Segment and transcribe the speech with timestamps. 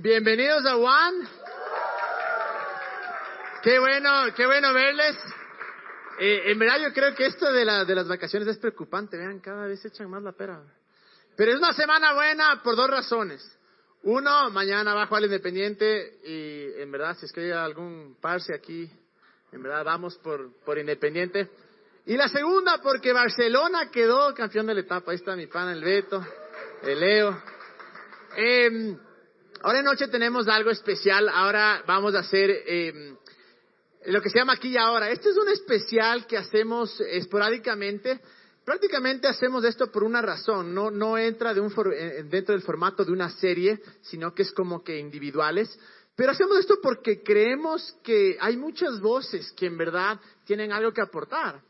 [0.00, 1.28] Bienvenidos a One.
[3.64, 5.16] Qué bueno, qué bueno verles.
[6.20, 9.16] Eh, en verdad yo creo que esto de, la, de las vacaciones es preocupante.
[9.16, 10.62] Vean, cada vez echan más la pera.
[11.36, 13.58] Pero es una semana buena por dos razones.
[14.04, 18.88] Uno, mañana bajo al Independiente y en verdad si es que hay algún parse aquí,
[19.50, 21.50] en verdad vamos por, por Independiente.
[22.06, 25.10] Y la segunda, porque Barcelona quedó campeón de la etapa.
[25.10, 26.24] Ahí está mi pana, el Beto,
[26.84, 27.42] el Leo.
[28.36, 28.96] Eh,
[29.62, 31.28] ahora en noche tenemos algo especial.
[31.28, 33.14] Ahora vamos a hacer eh,
[34.06, 35.10] lo que se llama aquí y ahora.
[35.10, 38.20] Este es un especial que hacemos esporádicamente.
[38.64, 40.74] Prácticamente hacemos esto por una razón.
[40.74, 44.42] No, no entra de un for, eh, dentro del formato de una serie, sino que
[44.42, 45.78] es como que individuales.
[46.14, 51.00] Pero hacemos esto porque creemos que hay muchas voces que en verdad tienen algo que
[51.00, 51.62] aportar.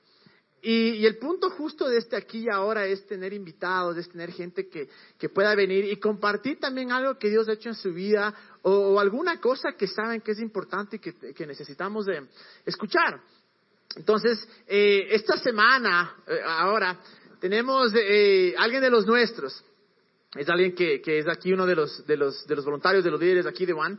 [0.60, 4.68] Y, el punto justo de este aquí y ahora es tener invitados, es tener gente
[4.68, 8.34] que, que pueda venir y compartir también algo que Dios ha hecho en su vida
[8.62, 12.27] o, alguna cosa que saben que es importante y que, que necesitamos de
[12.66, 13.20] escuchar.
[13.96, 16.98] Entonces, eh, esta semana, eh, ahora,
[17.40, 19.64] tenemos eh, alguien de los nuestros.
[20.34, 23.11] Es alguien que, que es aquí uno de los, de, los, de los voluntarios, de
[23.11, 23.96] los líderes aquí de One.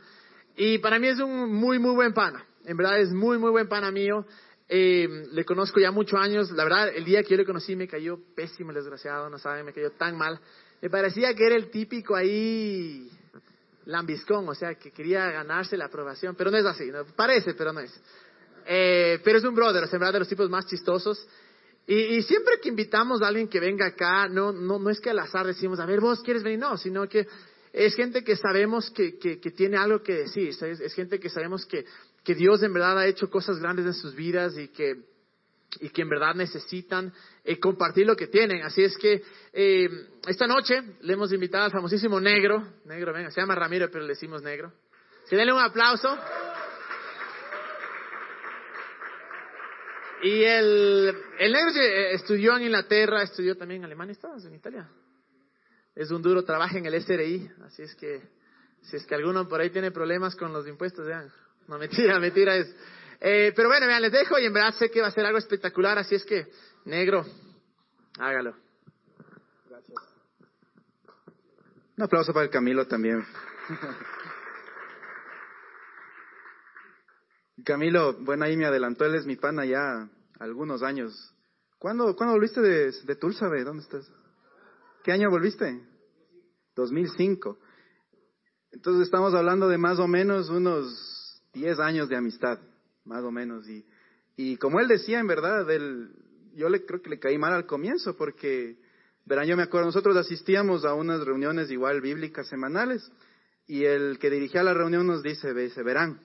[0.56, 2.44] Y para mí es un muy, muy buen pana.
[2.64, 4.26] En verdad es muy, muy buen pana mío.
[4.72, 6.52] Eh, le conozco ya muchos años.
[6.52, 9.66] La verdad, el día que yo le conocí me cayó pésimo el desgraciado, no saben,
[9.66, 10.38] me cayó tan mal.
[10.80, 13.10] Me parecía que era el típico ahí
[13.86, 17.04] lambiscón, o sea, que quería ganarse la aprobación, pero no es así, ¿no?
[17.16, 17.92] parece, pero no es.
[18.64, 21.26] Eh, pero es un brother, en verdad de los tipos más chistosos.
[21.88, 25.10] Y, y, siempre que invitamos a alguien que venga acá, no, no, no es que
[25.10, 27.26] al azar decimos, a ver, vos quieres venir, no, sino que
[27.72, 31.84] es gente que sabemos que, que, tiene algo que decir, es, gente que sabemos que,
[32.24, 34.96] que Dios en verdad ha hecho cosas grandes en sus vidas y que,
[35.80, 37.12] y que en verdad necesitan
[37.44, 38.62] eh, compartir lo que tienen.
[38.62, 39.88] Así es que eh,
[40.26, 44.14] esta noche le hemos invitado al famosísimo negro, negro, venga, se llama Ramiro, pero le
[44.14, 44.72] decimos negro.
[45.28, 46.18] Que denle un aplauso.
[50.24, 51.70] Y el, el negro
[52.10, 54.88] estudió en Inglaterra, estudió también en Alemania, ¿estabas en Italia?
[55.94, 58.22] Es un duro trabajo en el SRI, así es que
[58.82, 61.30] si es que alguno por ahí tiene problemas con los impuestos, vean.
[61.68, 62.74] No, mentira, mentira es.
[63.20, 65.38] Eh, pero bueno, vean, les dejo y en verdad sé que va a ser algo
[65.38, 66.46] espectacular, así es que,
[66.84, 67.24] negro,
[68.18, 68.56] hágalo.
[69.68, 69.98] Gracias.
[71.96, 73.24] Un aplauso para el Camilo también.
[77.64, 80.08] Camilo, bueno, ahí me adelantó, él es mi pana ya
[80.38, 81.34] algunos años.
[81.78, 83.64] ¿Cuándo, ¿cuándo volviste de, de Tulsa, ve?
[83.64, 84.10] ¿Dónde estás?
[85.02, 85.80] ¿Qué año volviste?
[86.76, 87.58] 2005.
[88.72, 92.58] Entonces estamos hablando de más o menos unos 10 años de amistad,
[93.04, 93.66] más o menos.
[94.36, 96.12] Y, como él decía, en verdad, él,
[96.54, 98.78] yo le creo que le caí mal al comienzo porque,
[99.24, 103.10] verán, yo me acuerdo, nosotros asistíamos a unas reuniones igual bíblicas semanales
[103.66, 106.20] y el que dirigía la reunión nos dice, dice verán,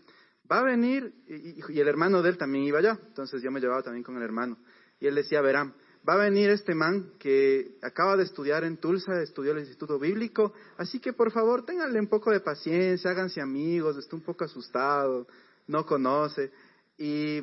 [0.52, 3.84] va a venir, y, el hermano de él también iba allá, entonces yo me llevaba
[3.84, 4.57] también con el hermano.
[5.00, 5.74] Y él decía, verán,
[6.07, 10.53] va a venir este man que acaba de estudiar en Tulsa, estudió el Instituto Bíblico,
[10.77, 15.27] así que por favor ténganle un poco de paciencia, háganse amigos, está un poco asustado,
[15.67, 16.51] no conoce.
[16.97, 17.41] Y,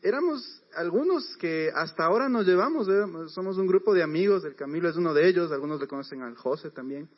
[0.00, 2.86] éramos algunos que hasta ahora nos llevamos,
[3.32, 6.36] somos un grupo de amigos, el Camilo es uno de ellos, algunos le conocen al
[6.36, 7.08] José también.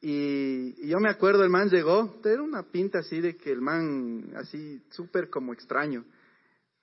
[0.00, 3.60] Y, y, yo me acuerdo, el man llegó, era una pinta así de que el
[3.60, 6.04] man, así súper como extraño.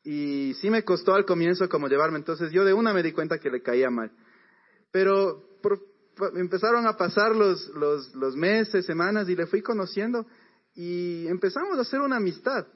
[0.03, 3.39] Y sí me costó al comienzo como llevarme, entonces yo de una me di cuenta
[3.39, 4.11] que le caía mal.
[4.91, 5.79] Pero por,
[6.35, 10.25] empezaron a pasar los, los, los meses, semanas y le fui conociendo
[10.75, 12.67] y empezamos a hacer una amistad.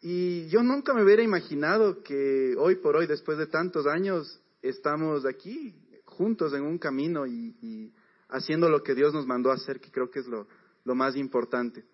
[0.00, 5.24] Y yo nunca me hubiera imaginado que hoy por hoy, después de tantos años, estamos
[5.24, 7.92] aquí juntos en un camino y,
[8.28, 10.46] haciendo lo que Dios nos mandó hacer, que creo que es lo,
[10.84, 11.84] lo más importante.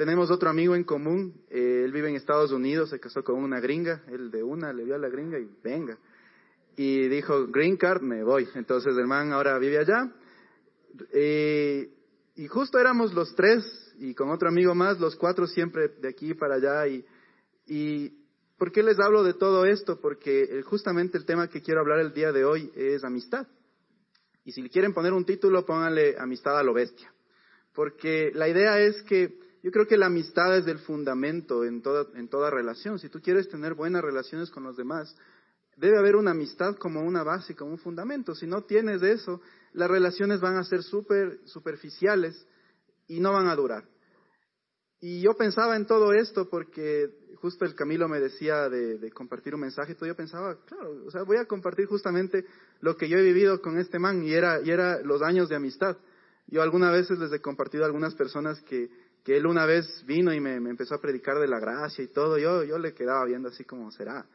[0.00, 3.60] Tenemos otro amigo en común, eh, él vive en Estados Unidos, se casó con una
[3.60, 5.98] gringa, él de una le vio a la gringa y venga.
[6.74, 8.48] Y dijo, green card, me voy.
[8.54, 10.10] Entonces el man ahora vive allá.
[11.12, 11.90] Eh,
[12.34, 13.62] y justo éramos los tres,
[13.98, 16.86] y con otro amigo más, los cuatro siempre de aquí para allá.
[16.86, 17.04] Y,
[17.66, 18.24] y
[18.56, 20.00] ¿por qué les hablo de todo esto?
[20.00, 23.46] Porque justamente el tema que quiero hablar el día de hoy es amistad.
[24.46, 27.12] Y si le quieren poner un título, pónganle amistad a lo bestia.
[27.74, 32.06] Porque la idea es que yo creo que la amistad es el fundamento en toda,
[32.14, 32.98] en toda relación.
[32.98, 35.14] Si tú quieres tener buenas relaciones con los demás,
[35.76, 38.34] debe haber una amistad como una base, como un fundamento.
[38.34, 39.40] Si no tienes eso,
[39.72, 42.46] las relaciones van a ser súper superficiales
[43.06, 43.84] y no van a durar.
[45.00, 49.62] Y yo pensaba en todo esto porque justo el Camilo me decía de, compartir un
[49.62, 52.44] mensaje, todo yo pensaba, claro, o sea, voy a compartir justamente
[52.80, 55.56] lo que yo he vivido con este man y era, y era los años de
[55.56, 55.96] amistad.
[56.46, 58.90] Yo algunas veces les he compartido a algunas personas que,
[59.24, 62.38] que él una vez vino y me, empezó a predicar de la gracia y todo,
[62.38, 64.26] yo, yo le quedaba viendo así como será.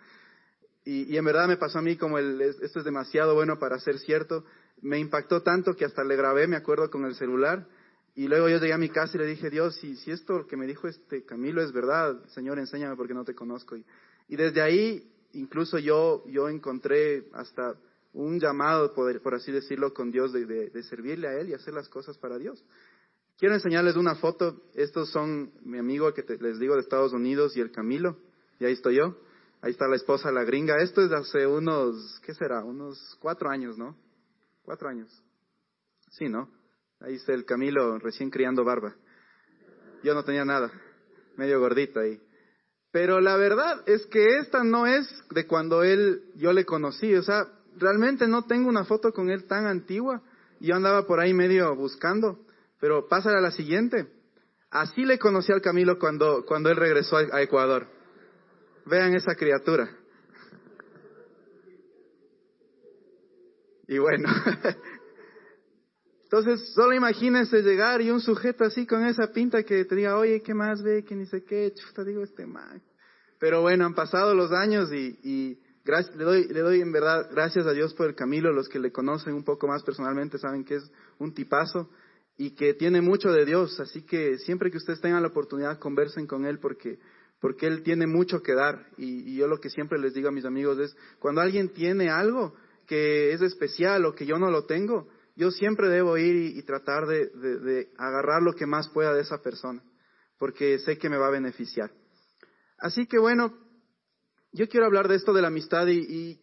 [0.83, 3.79] Y, y en verdad me pasó a mí como el, esto es demasiado bueno para
[3.79, 4.45] ser cierto,
[4.81, 7.67] me impactó tanto que hasta le grabé, me acuerdo, con el celular.
[8.13, 10.55] Y luego yo llegué a mi casa y le dije, Dios, si, si esto que
[10.55, 13.75] me dijo este Camilo es verdad, Señor, enséñame porque no te conozco.
[13.75, 13.85] Y,
[14.29, 17.75] y desde ahí, incluso yo, yo encontré hasta
[18.13, 21.89] un llamado, por, así decirlo, con Dios de, de, servirle a Él y hacer las
[21.89, 22.63] cosas para Dios.
[23.37, 24.61] Quiero enseñarles una foto.
[24.73, 28.17] Estos son mi amigo que les digo de Estados Unidos y el Camilo.
[28.59, 29.17] Y ahí estoy yo.
[29.61, 30.77] Ahí está la esposa, la gringa.
[30.77, 32.63] Esto es de hace unos, ¿qué será?
[32.63, 33.97] Unos cuatro años, ¿no?
[34.63, 35.09] Cuatro años.
[36.11, 36.49] Sí, ¿no?
[37.01, 38.95] Ahí está el Camilo recién criando barba.
[40.01, 40.71] Yo no tenía nada.
[41.35, 42.21] Medio gordito ahí.
[42.91, 47.13] Pero la verdad es que esta no es de cuando él, yo le conocí.
[47.15, 50.21] O sea, realmente no tengo una foto con él tan antigua.
[50.61, 52.39] Yo andaba por ahí medio buscando.
[52.79, 54.07] Pero pásale a la siguiente.
[54.69, 57.87] Así le conocí al Camilo cuando, cuando él regresó a Ecuador.
[58.85, 59.89] Vean esa criatura.
[63.87, 64.27] Y bueno,
[66.23, 70.41] entonces solo imagínense llegar y un sujeto así con esa pinta que te diga, oye,
[70.41, 71.03] ¿qué más ve?
[71.03, 72.81] Que ni sé qué, chuta, digo este man.
[73.39, 75.59] Pero bueno, han pasado los años y, y
[76.17, 78.51] doy, le doy en verdad gracias a Dios por el Camilo.
[78.51, 81.89] Los que le conocen un poco más personalmente saben que es un tipazo
[82.37, 83.79] y que tiene mucho de Dios.
[83.79, 86.99] Así que siempre que ustedes tengan la oportunidad, conversen con él porque,
[87.39, 88.87] porque él tiene mucho que dar.
[88.97, 92.09] Y, y yo lo que siempre les digo a mis amigos es, cuando alguien tiene
[92.09, 92.55] algo,
[92.87, 97.05] que es especial o que yo no lo tengo, yo siempre debo ir y, tratar
[97.07, 99.83] de, agarrar lo que más pueda de esa persona,
[100.39, 101.91] porque sé que me va a beneficiar.
[102.77, 103.53] Así que bueno,
[104.53, 106.39] yo quiero hablar de esto de la amistad y,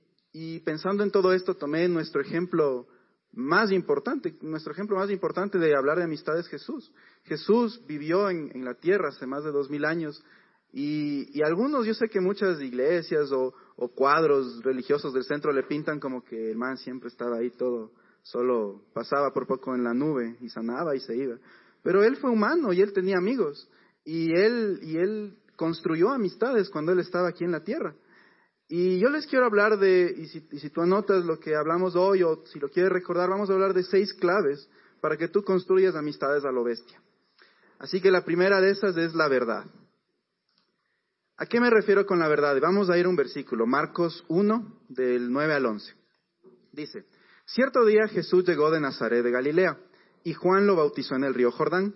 [0.60, 2.86] pensando en todo esto tomé nuestro ejemplo
[3.32, 6.92] más importante, nuestro ejemplo más importante de hablar de amistad es Jesús.
[7.24, 10.22] Jesús vivió en, en la tierra hace más de dos mil años
[10.72, 13.52] y, algunos, yo sé que muchas iglesias o,
[13.94, 17.90] cuadros religiosos del centro le pintan como que el man siempre estaba ahí todo,
[18.22, 21.36] solo pasaba por poco en la nube y sanaba y se iba.
[21.82, 23.68] Pero él fue humano y él tenía amigos
[24.04, 27.94] y él, y él construyó amistades cuando él estaba aquí en la tierra.
[28.68, 32.44] Y yo les quiero hablar de, y si, tú anotas lo que hablamos hoy o
[32.46, 34.68] si lo quieres recordar, vamos a hablar de seis claves
[35.00, 37.00] para que tú construyas amistades a lo bestia.
[37.78, 39.64] Así que la primera de esas es la verdad.
[41.36, 42.56] ¿A qué me refiero con la verdad?
[42.60, 45.94] Vamos a ir a un versículo, Marcos 1, del 9 al 11.
[46.72, 47.04] Dice,
[47.46, 49.76] cierto día Jesús llegó de Nazaret de Galilea
[50.24, 51.94] y Juan lo bautizó en el río Jordán.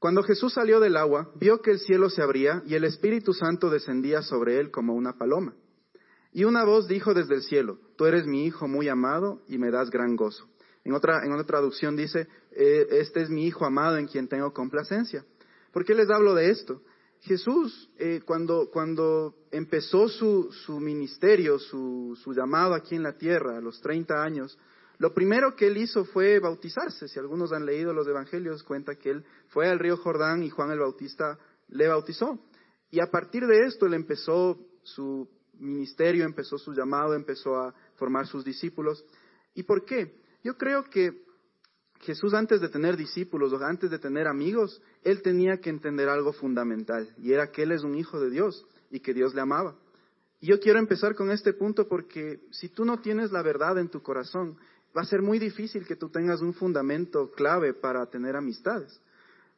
[0.00, 3.68] Cuando Jesús salió del agua, vio que el cielo se abría y el Espíritu Santo
[3.68, 5.54] descendía sobre él como una paloma.
[6.32, 9.70] Y una voz dijo desde el cielo, Tú eres mi Hijo muy amado y me
[9.70, 10.48] das gran gozo.
[10.84, 14.54] En otra, en otra traducción dice, eh, Este es mi Hijo amado en quien tengo
[14.54, 15.22] complacencia.
[15.70, 16.80] ¿Por qué les hablo de esto?
[17.20, 23.58] Jesús, eh, cuando, cuando empezó su, su ministerio, su, su, llamado aquí en la tierra,
[23.58, 24.58] a los 30 años,
[25.00, 27.08] lo primero que él hizo fue bautizarse.
[27.08, 30.70] Si algunos han leído los evangelios, cuenta que él fue al río Jordán y Juan
[30.72, 31.38] el Bautista
[31.68, 32.38] le bautizó.
[32.90, 38.26] Y a partir de esto él empezó su ministerio, empezó su llamado, empezó a formar
[38.26, 39.02] sus discípulos.
[39.54, 40.20] ¿Y por qué?
[40.44, 41.24] Yo creo que
[42.00, 46.34] Jesús antes de tener discípulos o antes de tener amigos, él tenía que entender algo
[46.34, 49.78] fundamental y era que él es un hijo de Dios y que Dios le amaba.
[50.40, 53.88] Y yo quiero empezar con este punto porque si tú no tienes la verdad en
[53.88, 54.58] tu corazón,
[54.96, 59.00] va a ser muy difícil que tú tengas un fundamento clave para tener amistades.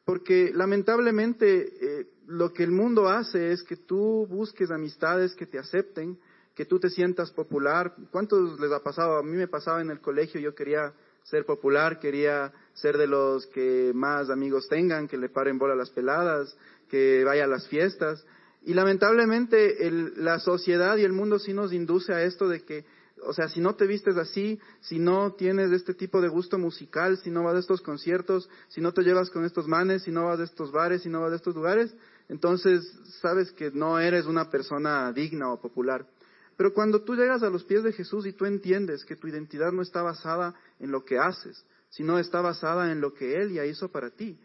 [0.05, 5.57] Porque lamentablemente eh, lo que el mundo hace es que tú busques amistades que te
[5.57, 6.17] acepten,
[6.55, 7.95] que tú te sientas popular.
[8.11, 9.17] ¿Cuántos les ha pasado?
[9.17, 13.47] A mí me pasaba en el colegio, yo quería ser popular, quería ser de los
[13.47, 16.55] que más amigos tengan, que le paren bola a las peladas,
[16.89, 18.25] que vaya a las fiestas.
[18.65, 22.85] Y lamentablemente la sociedad y el mundo sí nos induce a esto de que,
[23.25, 27.17] o sea, si no te vistes así, si no tienes este tipo de gusto musical,
[27.17, 30.25] si no vas a estos conciertos, si no te llevas con estos manes, si no
[30.25, 31.95] vas a estos bares, si no vas a estos lugares,
[32.29, 32.83] entonces
[33.21, 36.07] sabes que no eres una persona digna o popular.
[36.55, 39.71] Pero cuando tú llegas a los pies de Jesús y tú entiendes que tu identidad
[39.71, 43.65] no está basada en lo que haces, sino está basada en lo que Él ya
[43.65, 44.39] hizo para ti,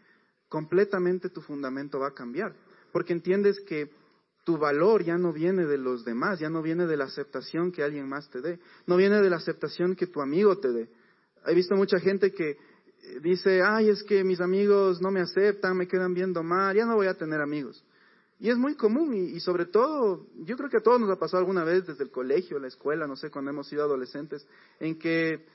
[0.47, 2.55] completamente tu fundamento va a cambiar.
[2.91, 3.91] Porque entiendes que
[4.49, 7.83] tu valor ya no viene de los demás, ya no viene de la aceptación que
[7.83, 10.89] alguien más te dé, no viene de la aceptación que tu amigo te dé.
[11.45, 12.57] He visto mucha gente que
[13.21, 16.95] dice, ay, es que mis amigos no me aceptan, me quedan viendo mal, ya no
[16.95, 17.85] voy a tener amigos.
[18.39, 21.41] Y es muy común y, sobre todo, yo creo que a todos nos ha pasado
[21.41, 24.47] alguna vez desde el colegio, la escuela, no sé, cuando hemos sido adolescentes,
[24.79, 25.45] en que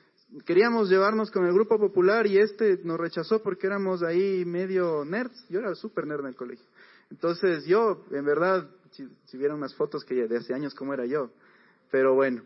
[0.45, 5.45] queríamos llevarnos con el grupo popular y este nos rechazó porque éramos ahí medio nerds.
[5.49, 6.65] Yo era súper nerd en el colegio.
[7.11, 11.05] Entonces yo, en verdad, si, si vieran unas fotos que de hace años, ¿cómo era
[11.05, 11.31] yo?
[11.91, 12.43] Pero bueno,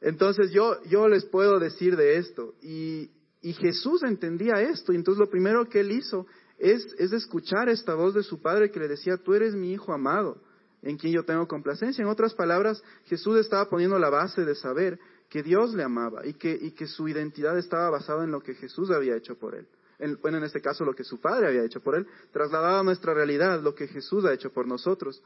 [0.00, 2.54] entonces yo, yo les puedo decir de esto.
[2.62, 3.10] Y,
[3.42, 4.92] y Jesús entendía esto.
[4.92, 6.26] Y entonces lo primero que él hizo
[6.58, 9.92] es, es escuchar esta voz de su padre que le decía, tú eres mi hijo
[9.92, 10.40] amado,
[10.82, 12.02] en quien yo tengo complacencia.
[12.02, 16.34] En otras palabras, Jesús estaba poniendo la base de saber que Dios le amaba y
[16.34, 19.66] que, y que su identidad estaba basada en lo que Jesús había hecho por él.
[19.98, 22.82] En, bueno, en este caso lo que su Padre había hecho por él, trasladaba a
[22.82, 25.22] nuestra realidad lo que Jesús ha hecho por nosotros.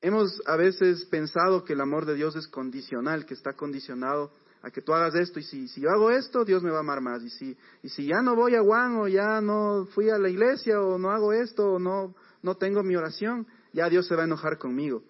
[0.00, 4.30] Hemos a veces pensado que el amor de Dios es condicional, que está condicionado
[4.62, 7.00] a que tú hagas esto y si, yo hago esto, Dios me va a amar
[7.00, 7.22] más.
[7.22, 10.30] Y si, y si ya no voy a Juan o ya no fui a la
[10.30, 14.22] iglesia o no hago esto o no, no tengo mi oración, ya Dios se va
[14.22, 15.02] a enojar conmigo.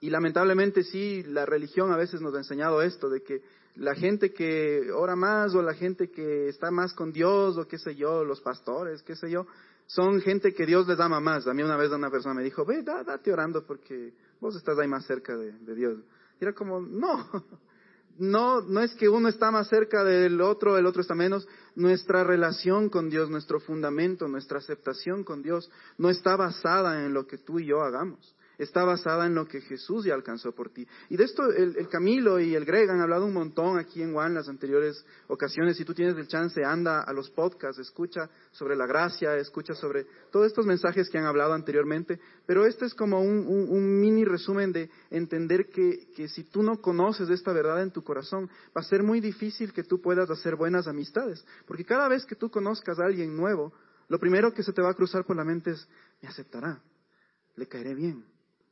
[0.00, 3.42] Y lamentablemente sí, la religión a veces nos ha enseñado esto, de que
[3.76, 7.78] la gente que ora más o la gente que está más con Dios o qué
[7.78, 9.46] sé yo, los pastores, qué sé yo,
[9.86, 11.46] son gente que Dios les ama más.
[11.46, 14.88] A mí una vez una persona me dijo, ve, date orando porque vos estás ahí
[14.88, 15.98] más cerca de, Dios.
[16.40, 17.26] Y era como, no,
[18.18, 21.48] no, no es que uno está más cerca del otro, el otro está menos.
[21.74, 27.26] Nuestra relación con Dios, nuestro fundamento, nuestra aceptación con Dios no está basada en lo
[27.26, 30.86] que tú y yo hagamos está basada en lo que Jesús ya alcanzó por ti.
[31.08, 34.34] Y de esto el, Camilo y el Greg han hablado un montón aquí en Juan
[34.34, 35.76] las anteriores ocasiones.
[35.76, 40.06] Si tú tienes el chance, anda a los podcasts, escucha sobre la gracia, escucha sobre
[40.30, 42.20] todos estos mensajes que han hablado anteriormente.
[42.46, 47.28] Pero este es como un, mini resumen de entender que, que si tú no conoces
[47.30, 50.86] esta verdad en tu corazón, va a ser muy difícil que tú puedas hacer buenas
[50.86, 51.44] amistades.
[51.66, 53.72] Porque cada vez que tú conozcas a alguien nuevo,
[54.08, 55.88] lo primero que se te va a cruzar por la mente es,
[56.22, 56.80] me aceptará,
[57.56, 58.24] le caeré bien,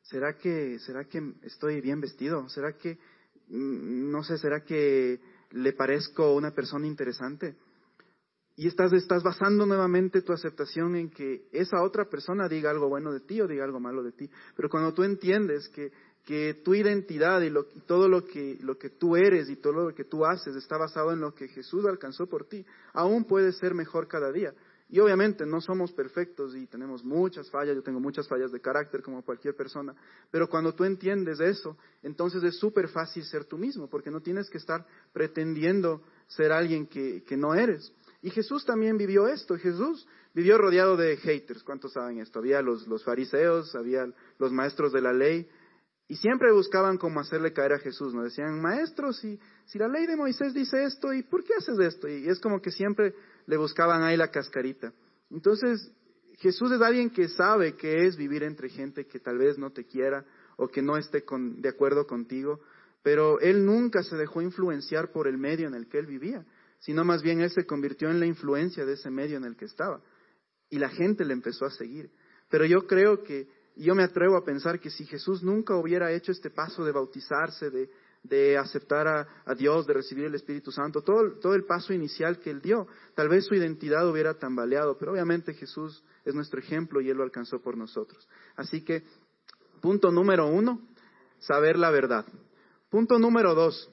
[0.05, 2.47] ¿Será que, será que estoy bien vestido?
[2.51, 2.99] ¿Será que,
[3.49, 5.19] mm, no sé, será que
[5.53, 7.57] le parezco una persona interesante?
[8.57, 13.13] Y estás, estás basando nuevamente tu aceptación en que esa otra persona diga algo bueno
[13.13, 14.31] de ti o diga algo malo de ti.
[14.55, 15.91] Pero cuando tú entiendes que,
[16.25, 19.95] que tu identidad y, lo, todo lo que, lo que tú eres y todo lo
[19.95, 23.75] que tú haces está basado en lo que Jesús alcanzó por ti, aún puedes ser
[23.75, 24.53] mejor cada día.
[24.95, 29.03] Y obviamente no somos perfectos y tenemos muchas fallas, yo tengo muchas fallas de carácter
[29.03, 29.93] como cualquier persona,
[30.31, 34.49] pero cuando tú entiendes eso, entonces es súper fácil ser tú mismo, porque no tienes
[34.49, 37.93] que estar pretendiendo ser alguien que, que no eres.
[38.23, 42.39] Y Jesús también vivió esto, Jesús vivió rodeado de haters, ¿cuántos saben esto?
[42.39, 44.07] Había los, los fariseos, había
[44.39, 45.49] los maestros de la ley,
[46.07, 48.23] y siempre buscaban cómo hacerle caer a Jesús, ¿no?
[48.23, 52.07] Decían, maestro, si, si la ley de Moisés dice esto, ¿y por qué haces esto?
[52.09, 53.15] Y es como que siempre
[53.47, 54.93] le buscaban ahí la cascarita.
[55.31, 55.93] Entonces,
[56.39, 59.85] Jesús es alguien que sabe que es vivir entre gente que tal vez no te
[59.85, 60.25] quiera
[60.57, 62.61] o que no esté de acuerdo contigo,
[63.03, 66.45] pero él nunca se dejó influenciar por el medio en el que él vivía,
[66.79, 69.67] sino más bien él se convirtió en la influencia de ese medio en el que
[69.67, 70.01] estaba.
[70.71, 72.11] Y la gente le empezó a seguir.
[72.51, 76.33] Pero yo creo que, yo me atrevo a pensar que si Jesús nunca hubiera hecho
[76.33, 77.91] este paso de bautizarse, de,
[78.25, 82.51] de aceptar a, Dios, de recibir el Espíritu Santo, todo, todo el paso inicial que
[82.51, 82.89] Él dio.
[83.15, 87.23] Tal vez su identidad hubiera tambaleado, pero obviamente Jesús es nuestro ejemplo y Él lo
[87.23, 88.27] alcanzó por nosotros.
[88.57, 89.05] Así que,
[89.81, 90.81] punto número uno,
[91.39, 92.25] saber la verdad.
[92.89, 93.91] Punto número dos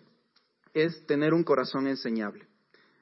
[0.74, 2.48] es tener un corazón enseñable.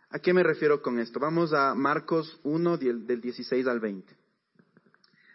[0.10, 1.20] ¿A qué me refiero con esto?
[1.20, 4.18] Vamos a Marcos 1 del 16 al 20.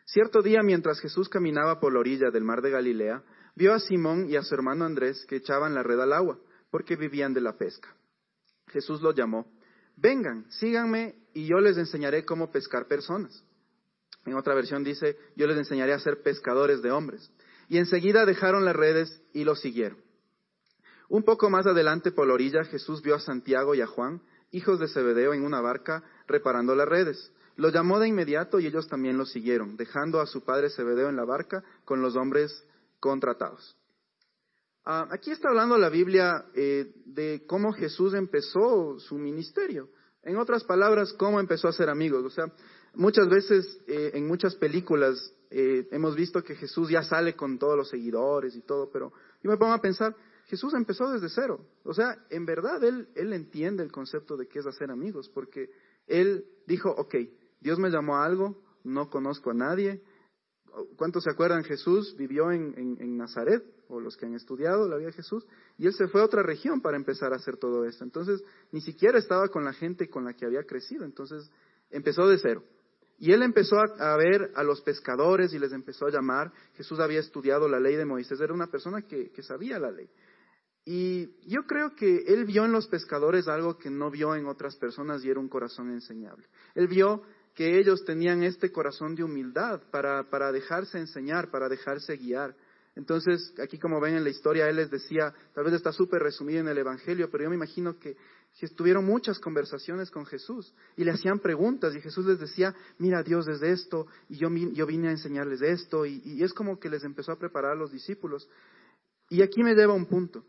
[0.06, 3.22] Cierto día, mientras Jesús caminaba por la orilla del mar de Galilea,
[3.54, 6.38] vio a Simón y a su hermano Andrés que echaban la red al agua,
[6.70, 7.94] porque vivían de la pesca.
[8.68, 9.46] Jesús los llamó,
[9.96, 13.44] vengan, síganme y yo les enseñaré cómo pescar personas.
[14.26, 17.30] En otra versión dice, yo les enseñaré a ser pescadores de hombres.
[17.68, 19.99] Y enseguida dejaron las redes y los siguieron.
[21.08, 24.80] Un poco más adelante por la orilla Jesús vio a Santiago y a Juan, hijos
[24.80, 27.32] de Zebedeo, en una barca reparando las redes.
[27.56, 31.16] Los llamó de inmediato y ellos también los siguieron, dejando a su padre Zebedeo en
[31.16, 32.64] la barca con los hombres
[33.04, 33.76] contratados.
[34.87, 39.90] Ah, aquí está hablando la Biblia eh, de cómo Jesús empezó su ministerio.
[40.23, 42.25] En otras palabras, cómo empezó a ser amigos.
[42.25, 42.46] O sea,
[42.94, 47.76] muchas veces eh, en muchas películas eh, hemos visto que Jesús ya sale con todos
[47.76, 51.61] los seguidores y todo, pero yo me pongo a pensar, Jesús empezó desde cero.
[51.84, 55.68] O sea, en verdad él, él entiende el concepto de qué es hacer amigos, porque
[56.06, 57.16] él dijo, ok,
[57.61, 60.02] Dios me llamó a algo, no conozco a nadie,
[60.97, 61.64] ¿Cuántos se acuerdan?
[61.64, 65.47] Jesús vivió en, Nazaret, o los que han estudiado la vida de Jesús,
[65.78, 68.02] y él se fue a otra región para empezar a hacer todo esto.
[68.02, 71.50] Entonces, ni siquiera estaba con la gente con la que había crecido, entonces
[71.90, 72.64] empezó de cero.
[73.19, 76.52] Y él empezó a, ver a los pescadores y les empezó a llamar.
[76.75, 80.11] Jesús había estudiado la ley de Moisés, era una persona que, que sabía la ley.
[80.85, 84.76] Y yo creo que él vio en los pescadores algo que no vio en otras
[84.76, 86.47] personas y era un corazón enseñable.
[86.75, 87.23] Él vio
[87.54, 92.54] que ellos tenían este corazón de humildad para, para dejarse enseñar, para dejarse guiar.
[92.96, 96.61] Entonces, aquí como ven en la historia, él les decía, tal vez está súper resumido
[96.61, 98.16] en el Evangelio, pero yo me imagino que,
[98.61, 103.46] estuvieron muchas conversaciones con Jesús y le hacían preguntas y Jesús les decía, mira Dios
[103.46, 107.02] desde esto y yo, yo vine a enseñarles esto y, y, es como que les
[107.02, 108.49] empezó a preparar a los discípulos.
[109.28, 110.44] Y aquí me lleva un punto.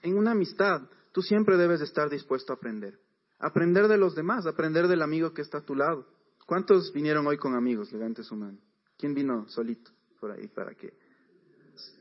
[0.00, 2.98] En una amistad, tú siempre debes estar dispuesto a aprender.
[3.38, 6.06] Aprender de los demás, aprender del amigo que está a tu lado.
[6.46, 7.92] ¿Cuántos vinieron hoy con amigos?
[7.92, 8.58] Levante su mano.
[8.96, 10.94] ¿Quién vino solito por ahí para que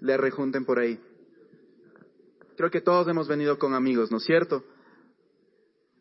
[0.02, 1.00] le rejunten por ahí?
[2.56, 4.64] Creo que todos hemos venido con amigos, ¿no es cierto?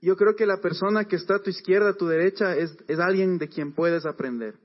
[0.02, 3.38] Yo creo que la persona que está a tu izquierda, a tu derecha, es, alguien
[3.38, 4.56] de quien puedes aprender.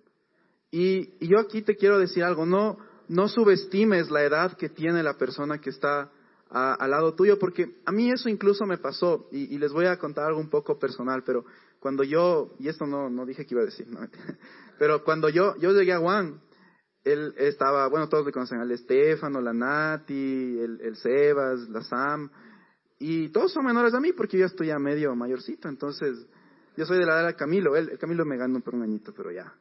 [0.72, 5.18] Y, yo aquí te quiero decir algo, no, no subestimes la edad que tiene la
[5.18, 6.12] persona que está
[6.50, 10.26] al lado tuyo, porque a mí eso incluso me pasó, y, les voy a contar
[10.26, 11.46] algo un poco personal, pero
[11.80, 13.88] cuando yo, y esto no, no dije que iba a decir,
[14.80, 16.42] pero cuando yo, yo llegué a Juan,
[17.04, 22.30] él estaba, bueno, todos le conocen, al Estefano, la Nati, el, el Sebas, la Sam,
[23.00, 26.28] y todos son menores a mí porque yo estoy ya medio mayorcito, entonces
[26.76, 29.14] yo soy de la edad de Camilo, él, el Camilo me ganó por un añito,
[29.16, 29.54] pero ya.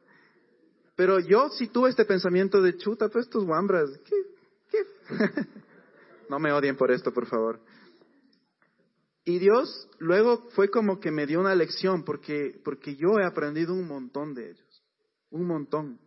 [0.95, 4.15] Pero yo sí tuve este pensamiento de chuta, todos estos guambras, ¿qué?
[4.69, 4.79] ¿Qué?
[6.29, 7.59] No me odien por esto, por favor.
[9.25, 13.73] Y Dios luego fue como que me dio una lección porque, porque yo he aprendido
[13.73, 14.83] un montón de ellos.
[15.29, 15.99] Un montón.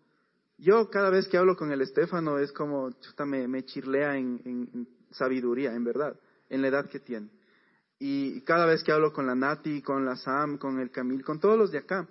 [0.59, 4.41] Yo cada vez que hablo con el Estefano es como, chuta, me, me chirlea en,
[4.45, 7.29] en, sabiduría, en verdad, en la edad que tiene.
[7.99, 11.39] Y cada vez que hablo con la Nati, con la Sam, con el Camil, con
[11.39, 12.09] todos los de acá,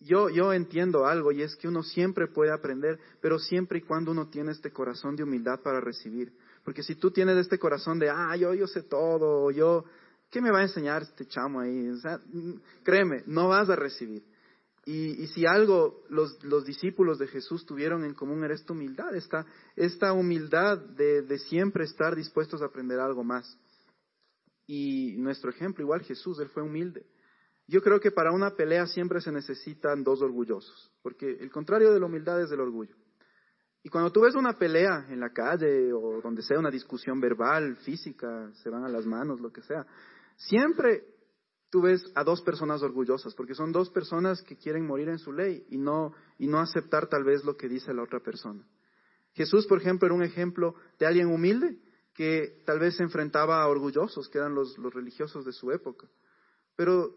[0.00, 4.10] yo, yo entiendo algo y es que uno siempre puede aprender, pero siempre y cuando
[4.10, 6.32] uno tiene este corazón de humildad para recibir.
[6.64, 9.84] Porque si tú tienes este corazón de, ah, yo, yo sé todo, yo,
[10.30, 11.90] ¿qué me va a enseñar este chamo ahí?
[12.82, 14.22] Créeme, no vas a recibir.
[14.86, 19.14] Y, y si algo los, los, discípulos de Jesús tuvieron en común era esta humildad,
[19.14, 19.44] esta,
[19.76, 23.58] esta humildad de, de siempre estar dispuestos a aprender algo más.
[24.66, 27.04] Y nuestro ejemplo, igual Jesús, él fue humilde.
[27.66, 32.00] Yo creo que para una pelea siempre se necesitan dos orgullosos, porque el contrario de
[32.00, 32.96] la humildad es el orgullo.
[33.82, 37.76] Y cuando tú ves una pelea en la calle o donde sea una discusión verbal,
[37.76, 39.86] física, se van a las manos, lo que sea,
[40.48, 41.04] siempre
[41.70, 45.32] tú ves a dos personas orgullosas, porque son dos personas que quieren morir en su
[45.32, 48.66] ley y no, y no aceptar tal vez lo que dice la otra persona.
[49.34, 51.78] Jesús, por ejemplo, era un ejemplo de alguien humilde
[52.14, 56.08] que tal vez se enfrentaba a orgullosos, que eran los, los religiosos de su época.
[56.74, 57.16] Pero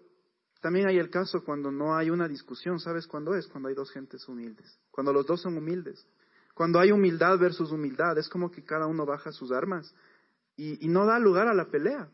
[0.62, 3.48] también hay el caso cuando no hay una discusión, ¿sabes cuándo es?
[3.48, 6.08] Cuando hay dos gentes humildes, cuando los dos son humildes.
[6.54, 9.94] Cuando hay humildad versus humildad, es como que cada uno baja sus armas
[10.56, 12.10] y, no da lugar a la pelea.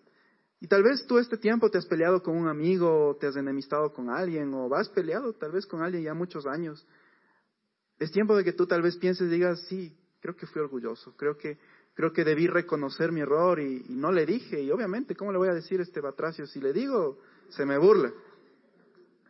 [0.62, 3.36] Y tal vez tú este tiempo te has peleado con un amigo, o te has
[3.38, 6.86] enemistado con alguien, o vas peleado tal vez con alguien ya muchos años.
[7.98, 11.16] Es tiempo de que tú tal vez pienses y digas, sí, creo que fui orgulloso,
[11.16, 11.58] creo que,
[11.94, 14.62] creo que debí reconocer mi error y, no le dije.
[14.62, 16.46] Y obviamente, ¿cómo le voy a decir a este batracio?
[16.46, 17.20] Si le digo,
[17.50, 18.12] se me burla.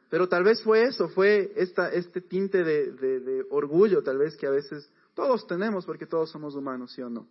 [0.09, 4.47] Pero tal vez fue eso, fue esta, este tinte de, de orgullo, tal vez que
[4.47, 7.27] a veces todos tenemos porque todos somos humanos, ¿sí o no?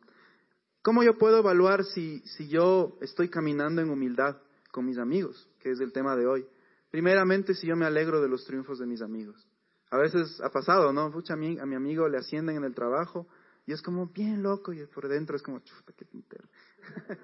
[0.89, 4.39] ¿Cómo yo puedo evaluar si, si yo estoy caminando en humildad
[4.71, 6.47] con mis amigos, que es el tema de hoy?
[6.91, 9.47] Primeramente, si yo me alegro de los triunfos de mis amigos.
[9.91, 11.11] A veces ha pasado, ¿no?
[11.11, 13.29] Mucha, a, mí, a mi amigo le ascienden en el trabajo
[13.67, 16.49] y es como bien loco y por dentro es como, chuta, qué tintero.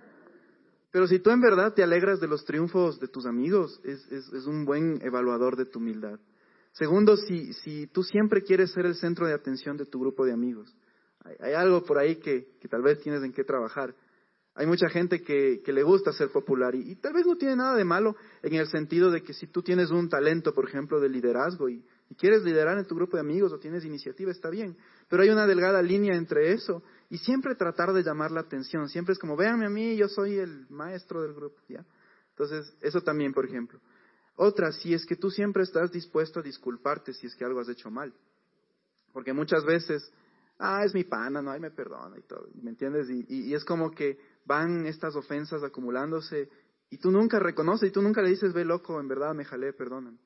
[0.93, 4.31] Pero si tú en verdad te alegras de los triunfos de tus amigos, es, es,
[4.31, 6.21] es un buen evaluador de tu humildad.
[6.73, 10.35] Segundo, si, si tú siempre quieres ser el centro de atención de tu grupo de
[10.35, 10.77] amigos,
[11.25, 13.95] hay, algo por ahí que, tal vez tienes en qué trabajar.
[14.55, 17.85] Hay mucha gente que, le gusta ser popular y, tal vez no tiene nada de
[17.85, 21.69] malo en el sentido de que si tú tienes un talento, por ejemplo, de liderazgo
[21.69, 21.85] y,
[22.17, 24.77] quieres liderar en tu grupo de amigos o tienes iniciativa, está bien.
[25.09, 28.89] Pero hay una delgada línea entre eso y siempre tratar de llamar la atención.
[28.89, 31.85] Siempre es como, véanme a mí, yo soy el maestro del grupo, ¿ya?
[32.31, 33.81] Entonces, eso también, por ejemplo.
[34.37, 37.69] Otra, si es que tú siempre estás dispuesto a disculparte si es que algo has
[37.69, 38.13] hecho mal.
[39.13, 40.13] Porque muchas veces,
[40.65, 43.09] ah, es mi pana, no, ay, me perdona y todo, ¿me entiendes?
[43.11, 46.49] Y, es como que van estas ofensas acumulándose
[46.91, 49.73] y tú nunca reconoces y tú nunca le dices, ve loco, en verdad me jalé,
[49.73, 50.19] perdóname.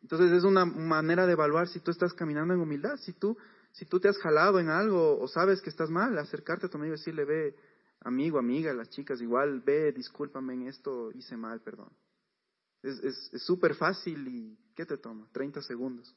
[0.00, 3.36] Entonces es una manera de evaluar si tú estás caminando en humildad, si tú,
[3.72, 6.76] si tú te has jalado en algo o sabes que estás mal, acercarte a tu
[6.76, 7.56] amigo y decirle, ve,
[8.00, 11.90] amigo, amiga, las chicas igual, ve, discúlpame en esto, hice mal, perdón.
[12.82, 15.26] Es súper es, fácil y ¿qué te toma?
[15.32, 16.14] 30 segundos.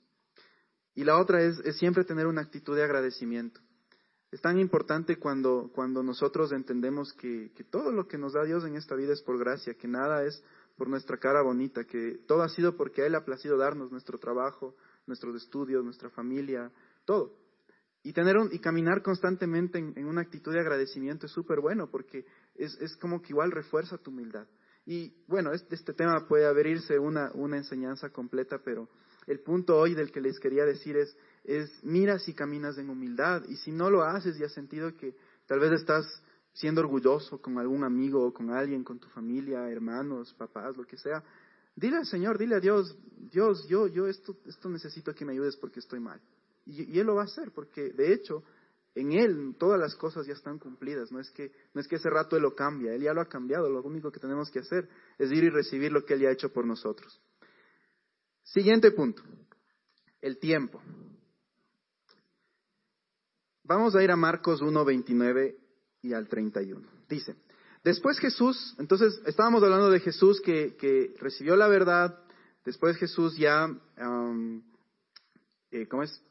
[0.98, 3.62] Y la otra es, siempre tener una actitud de agradecimiento.
[4.32, 8.66] Es tan importante cuando, cuando nosotros entendemos que, que todo lo que nos da Dios
[8.66, 10.44] en esta vida es por gracia, que nada es
[10.76, 14.18] por nuestra cara bonita, que todo ha sido porque a Él ha placido darnos nuestro
[14.18, 16.72] trabajo, nuestros estudios, nuestra familia,
[17.06, 17.38] todo.
[18.02, 22.76] Y, tener y caminar constantemente en, una actitud de agradecimiento es súper bueno porque es,
[22.82, 24.48] es, como que igual refuerza tu humildad.
[24.84, 28.90] Y bueno, este, este tema puede abrirse una, una enseñanza completa, pero
[29.28, 33.44] el punto hoy del que les quería decir es, es mira si caminas en humildad
[33.48, 36.06] y si no lo haces y has sentido que tal vez estás
[36.54, 40.98] siendo orgulloso con algún amigo o con alguien, con tu familia, hermanos, papás, lo que
[40.98, 41.24] sea,
[41.76, 42.98] dile al Señor, dile a Dios,
[43.32, 46.20] Dios, yo, yo esto, esto necesito que me ayudes porque estoy mal.
[46.66, 48.44] Y, Él lo va a hacer, porque de hecho,
[48.96, 52.10] en Él todas las cosas ya están cumplidas, no es, que, no es que ese
[52.10, 54.90] rato Él lo cambia, Él ya lo ha cambiado, lo único que tenemos que hacer
[55.20, 57.22] es ir y recibir lo que Él ya ha hecho por nosotros.
[58.54, 59.22] Siguiente punto,
[60.22, 60.82] el tiempo.
[63.64, 65.58] Vamos a ir a Marcos 1, 29
[66.04, 66.88] y al 31.
[67.10, 67.36] Dice,
[67.84, 72.18] después Jesús, entonces estábamos hablando de Jesús que, recibió la verdad,
[72.64, 73.70] después Jesús ya,
[75.72, 76.24] eh, ¿cómo es?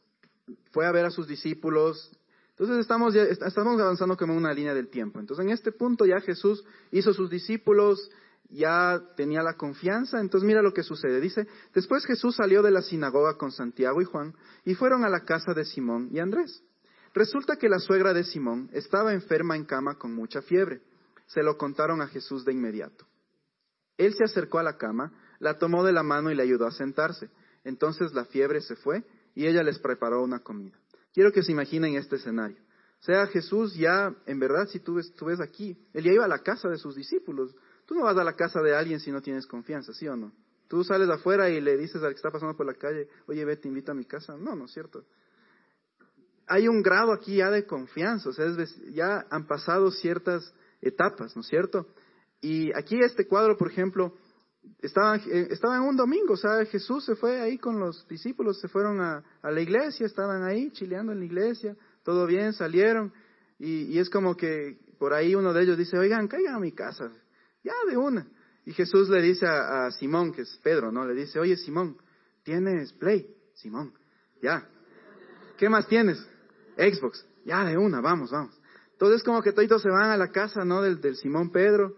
[0.73, 2.11] Fue a ver a sus discípulos.
[2.51, 5.21] Entonces estamos, ya, estamos avanzando como una línea del tiempo.
[5.21, 8.11] Entonces en este punto ya Jesús hizo sus discípulos,
[8.51, 10.21] ya tenía la confianza.
[10.21, 11.21] Entonces mira lo que sucede.
[11.21, 15.21] Dice, después Jesús salió de la sinagoga con Santiago y Juan y fueron a la
[15.21, 16.63] casa de Simón y Andrés.
[17.15, 20.83] Resulta que la suegra de Simón estaba enferma en cama con mucha fiebre.
[21.27, 23.07] Se lo contaron a Jesús de inmediato.
[23.97, 26.73] Él se acercó a la cama, la tomó de la mano y le ayudó a
[26.73, 27.31] sentarse.
[27.65, 29.05] Entonces la fiebre se fue
[29.35, 30.79] y ella les preparó una comida.
[31.13, 32.59] Quiero que se imaginen este escenario.
[33.01, 36.25] O sea, Jesús ya, en verdad, si tú ves, tú ves aquí, él ya iba
[36.25, 37.55] a la casa de sus discípulos.
[37.87, 40.33] Tú no vas a la casa de alguien si no tienes confianza, ¿sí o no?
[40.69, 43.57] Tú sales afuera y le dices al que está pasando por la calle, oye, ve,
[43.57, 44.37] te invito a mi casa.
[44.37, 45.05] No, no es cierto
[46.47, 48.47] hay un grado aquí ya de confianza, o sea,
[48.93, 51.87] ya han pasado ciertas etapas, ¿no es cierto?
[52.41, 54.15] Y aquí este cuadro, por ejemplo,
[54.81, 58.61] estaba, eh, estaba en un domingo, o sea, Jesús se fue ahí con los discípulos,
[58.61, 63.13] se fueron a, la iglesia, estaban ahí chileando en la iglesia, todo bien, salieron,
[63.59, 67.11] y, es como que por ahí uno de ellos dice, oigan, caigan a mi casa,
[67.67, 68.27] ya de una.
[68.65, 71.05] Y Jesús le dice a, Simón, que es Pedro, ¿no?
[71.05, 71.97] Le dice, oye Simón,
[72.45, 73.27] ¿tienes Play?
[73.55, 73.93] Simón,
[74.41, 74.69] ya.
[75.59, 76.19] ¿Qué más tienes?
[76.77, 78.61] Xbox, ya de una, vamos, vamos.
[78.93, 80.83] Entonces como que todos se van a la casa, ¿no?
[80.83, 81.97] Del, del Simón Pedro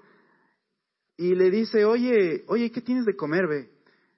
[1.17, 3.71] y le dice, oye, oye, ¿qué tienes de comer, ve?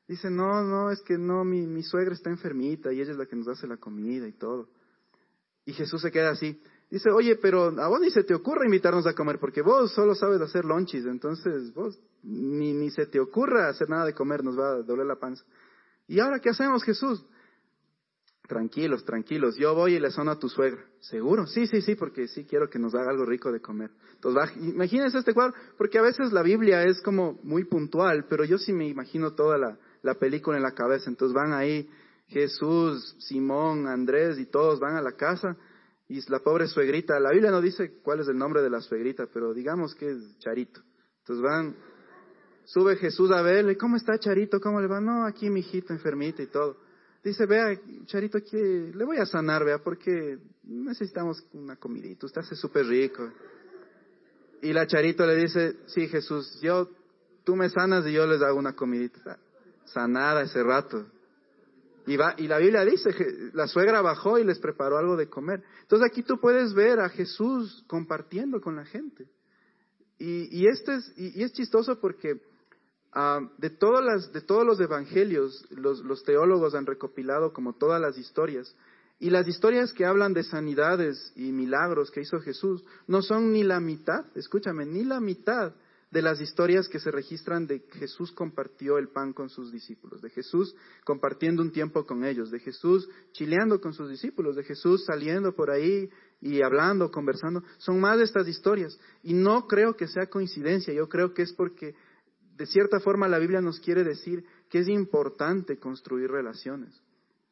[0.07, 3.27] Dice, no, no, es que no, mi, mi suegra está enfermita y ella es la
[3.27, 4.69] que nos hace la comida y todo.
[5.65, 6.61] Y Jesús se queda así.
[6.91, 10.17] Dice, oye, pero a vos ni se te ocurra invitarnos a comer, porque vos solo
[10.17, 14.59] sabes hacer lonchis, entonces vos ni, ni se te ocurra hacer nada de comer, nos
[14.59, 15.45] va a doler la panza.
[16.09, 17.25] ¿Y ahora qué hacemos, Jesús?
[18.49, 20.85] Tranquilos, tranquilos, yo voy y le sono a tu suegra.
[20.99, 21.47] ¿Seguro?
[21.47, 23.93] Sí, sí, sí, porque sí quiero que nos haga algo rico de comer.
[24.15, 28.59] Entonces, imagínense este cuadro, porque a veces la Biblia es como muy puntual, pero yo
[28.59, 31.09] sí me imagino toda la, la película en la cabeza.
[31.09, 31.89] Entonces van ahí
[32.27, 35.57] Jesús, Simón, Andrés y todos van a la casa
[36.11, 39.27] y la pobre suegrita, la Biblia no dice cuál es el nombre de la suegrita,
[39.33, 40.83] pero digamos que es Charito.
[41.21, 41.77] Entonces van,
[42.65, 44.61] sube Jesús a verle, ¿cómo está Charito?
[44.61, 45.01] ¿Cómo le va?
[45.01, 46.77] No, aquí mi hijito enfermita y todo
[47.23, 52.55] dice, vea, Charito, aquí le voy a sanar, vea, porque necesitamos una comidita, usted hace
[52.55, 53.31] súper rico.
[54.63, 56.91] Y la Charito le dice, sí, Jesús, yo,
[57.45, 59.39] tú me sanas y yo les hago una comidita.
[59.87, 61.07] Sanada ese rato.
[62.13, 63.11] Y, la Biblia dice,
[63.53, 65.63] la suegra bajó y les preparó algo de comer.
[65.83, 69.27] Entonces aquí tú puedes ver a Jesús compartiendo con la gente.
[70.19, 72.41] Y, y este es, y es chistoso porque
[73.13, 78.01] Ah, de, todas las, de todos los evangelios, los, los, teólogos han recopilado como todas
[78.01, 78.75] las historias.
[79.19, 83.65] Y las historias que hablan de sanidades y milagros que hizo Jesús no son ni
[83.65, 85.75] la mitad, escúchame, ni la mitad
[86.11, 90.31] de las historias que se registran de Jesús compartió el pan con sus discípulos, de
[90.31, 95.55] Jesús compartiendo un tiempo con ellos, de Jesús chileando con sus discípulos, de Jesús saliendo
[95.55, 97.63] por ahí y hablando, conversando.
[97.79, 98.99] Son más de estas historias.
[99.23, 101.95] Y no creo que sea coincidencia, yo creo que es porque
[102.57, 107.01] de cierta forma la Biblia nos quiere decir que es importante construir relaciones.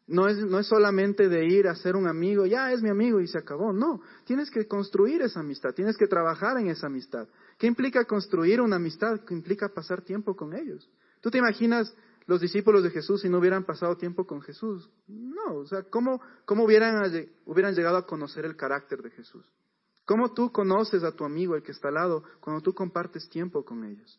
[0.09, 3.21] No es, no es solamente de ir a ser un amigo, ya es mi amigo
[3.21, 3.73] y se acabó.
[3.73, 7.29] No, tienes que construir esa amistad, tienes que trabajar en esa amistad.
[7.59, 9.21] ¿Qué implica construir una amistad?
[9.27, 10.88] ¿Qué implica pasar tiempo con ellos?
[11.21, 11.92] ¿Tú te imaginas
[12.27, 14.88] los discípulos de Jesús si no hubieran pasado tiempo con Jesús?
[15.09, 17.03] No, o sea, ¿cómo, cómo hubieran,
[17.47, 19.44] hubieran llegado a conocer el carácter de Jesús?
[20.05, 23.64] ¿Cómo tú conoces a tu amigo, el que está al lado, cuando tú compartes tiempo
[23.64, 24.18] con ellos?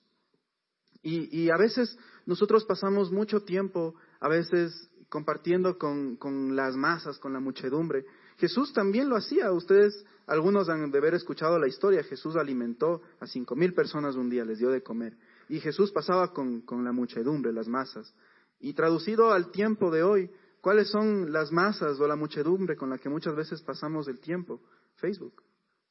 [1.01, 7.39] Y, a veces nosotros pasamos mucho tiempo, a veces compartiendo con, las masas, con la
[7.39, 8.05] muchedumbre,
[8.39, 9.51] Jesús también lo hacía.
[9.51, 12.03] Ustedes, algunos han de haber escuchado la historia.
[12.03, 15.17] Jesús alimentó a cinco mil personas un día, les dio de comer.
[15.49, 18.13] Y Jesús pasaba con, con la muchedumbre, las masas.
[18.61, 22.97] Y traducido al tiempo de hoy, ¿cuáles son las masas o la muchedumbre con la
[22.97, 24.61] que muchas veces pasamos el tiempo?
[24.95, 25.43] Facebook,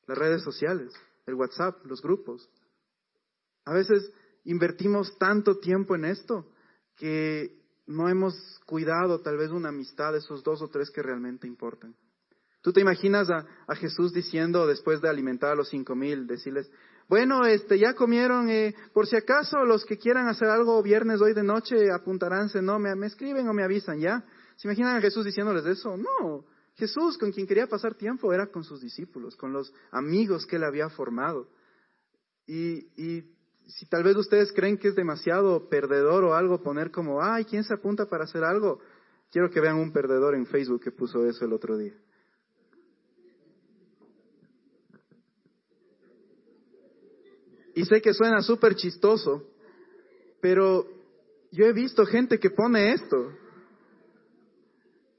[0.06, 0.92] las redes sociales,
[1.26, 2.48] el WhatsApp, los grupos.
[3.66, 4.10] A veces
[4.44, 6.46] invertimos tanto tiempo en esto
[6.96, 8.34] que no hemos
[8.64, 11.94] cuidado tal vez una amistad, esos dos o tres que realmente importan.
[12.68, 16.70] Tú te imaginas a, Jesús diciendo después de alimentar a los cinco mil, decirles,
[17.08, 21.32] bueno, este, ya comieron, eh, por si acaso los que quieran hacer algo viernes hoy
[21.32, 24.22] de noche apuntaránse, no, me, escriben o me avisan, ¿ya?
[24.56, 25.96] ¿Se imaginan a Jesús diciéndoles eso?
[25.96, 30.56] No, Jesús con quien quería pasar tiempo era con sus discípulos, con los amigos que
[30.56, 31.48] él había formado.
[32.46, 32.84] Y
[33.66, 37.64] si tal vez ustedes creen que es demasiado perdedor o algo poner como, ay, ¿quién
[37.64, 38.78] se apunta para hacer algo?
[39.30, 41.94] Quiero que vean un perdedor en Facebook que puso eso el otro día.
[47.78, 49.44] Y sé que suena súper chistoso,
[50.40, 50.84] pero
[51.52, 53.32] yo he visto gente que pone esto.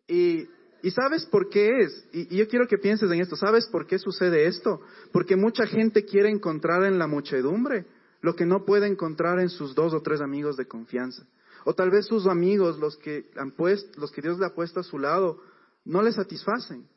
[0.10, 0.46] Y,
[0.82, 3.88] y sabes por qué es, y, y, yo quiero que pienses en esto, ¿sabes por
[3.88, 4.82] qué sucede esto?
[5.14, 7.86] Porque mucha gente quiere encontrar en la muchedumbre
[8.20, 11.26] lo que no puede encontrar en sus dos o tres amigos de confianza.
[11.64, 14.82] O tal vez sus amigos, los que, han puesto, los que Dios le ha puesto
[14.82, 15.42] a su lado,
[15.86, 16.90] no le satisfacen.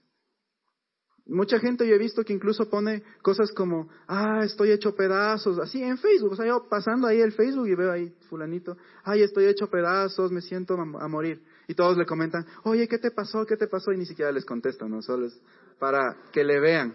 [1.33, 5.83] Mucha gente yo he visto que incluso pone cosas como, ah, estoy hecho pedazos, así
[5.83, 9.47] en Facebook, o sea, yo pasando ahí el Facebook y veo ahí fulanito, ay, estoy
[9.47, 11.43] hecho pedazos, me siento a, morir.
[11.69, 13.47] Y todos le comentan, oye, ¿qué te pasó?
[13.47, 13.93] ¿Qué te pasó?
[13.93, 15.01] Y ni siquiera les contestan, ¿no?
[15.01, 15.41] Solo es
[15.79, 16.95] para que le vean.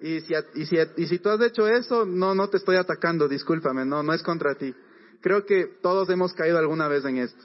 [0.00, 3.26] Y si, y, si, y si tú has hecho eso, no, no te estoy atacando,
[3.26, 4.72] discúlpame, no, no es contra ti.
[5.20, 7.42] Creo que todos hemos caído alguna vez en esto.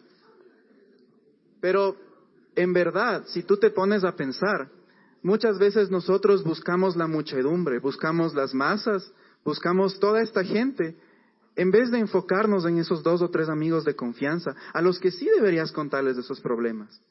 [1.62, 1.96] Pero,
[2.56, 4.70] en verdad, si tú te pones a pensar,
[5.26, 9.12] muchas veces nosotros buscamos la muchedumbre, buscamos las masas,
[9.44, 10.96] buscamos toda esta gente,
[11.56, 15.10] en vez de enfocarnos en esos dos o tres amigos de confianza, a los que
[15.10, 17.02] sí deberías contarles de esos problemas.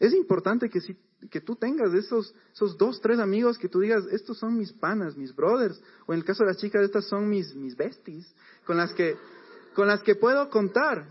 [0.00, 0.96] Es importante que, si,
[1.30, 5.16] que tú tengas esos, esos dos, tres amigos que tú digas, estos son mis panas,
[5.16, 8.34] mis brothers, o en el caso de las chicas, estas son mis, mis besties,
[8.66, 9.16] con las que,
[9.76, 11.06] con las que puedo contar,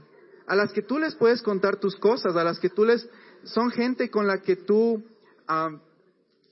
[0.47, 3.07] a las que tú les puedes contar tus cosas, a las que tú les,
[3.45, 5.01] son gente con la que tú,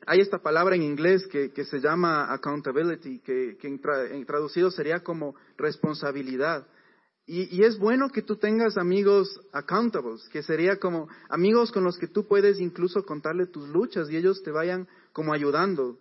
[0.06, 6.68] hay esta palabra en inglés que, se llama accountability, que, en traducido sería como responsabilidad.
[7.32, 12.08] Y, es bueno que tú tengas amigos accountables, que sería como amigos con los que
[12.08, 16.00] tú puedes incluso contarle tus luchas y ellos te vayan como ayudando.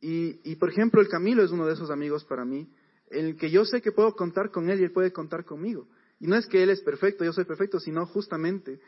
[0.00, 2.68] Y, por ejemplo, el Camilo es uno de esos amigos para mí,
[3.10, 5.88] el que yo sé que puedo contar con él y él puede contar conmigo.
[6.20, 8.78] Y no es que él es perfecto, yo soy perfecto, sino justamente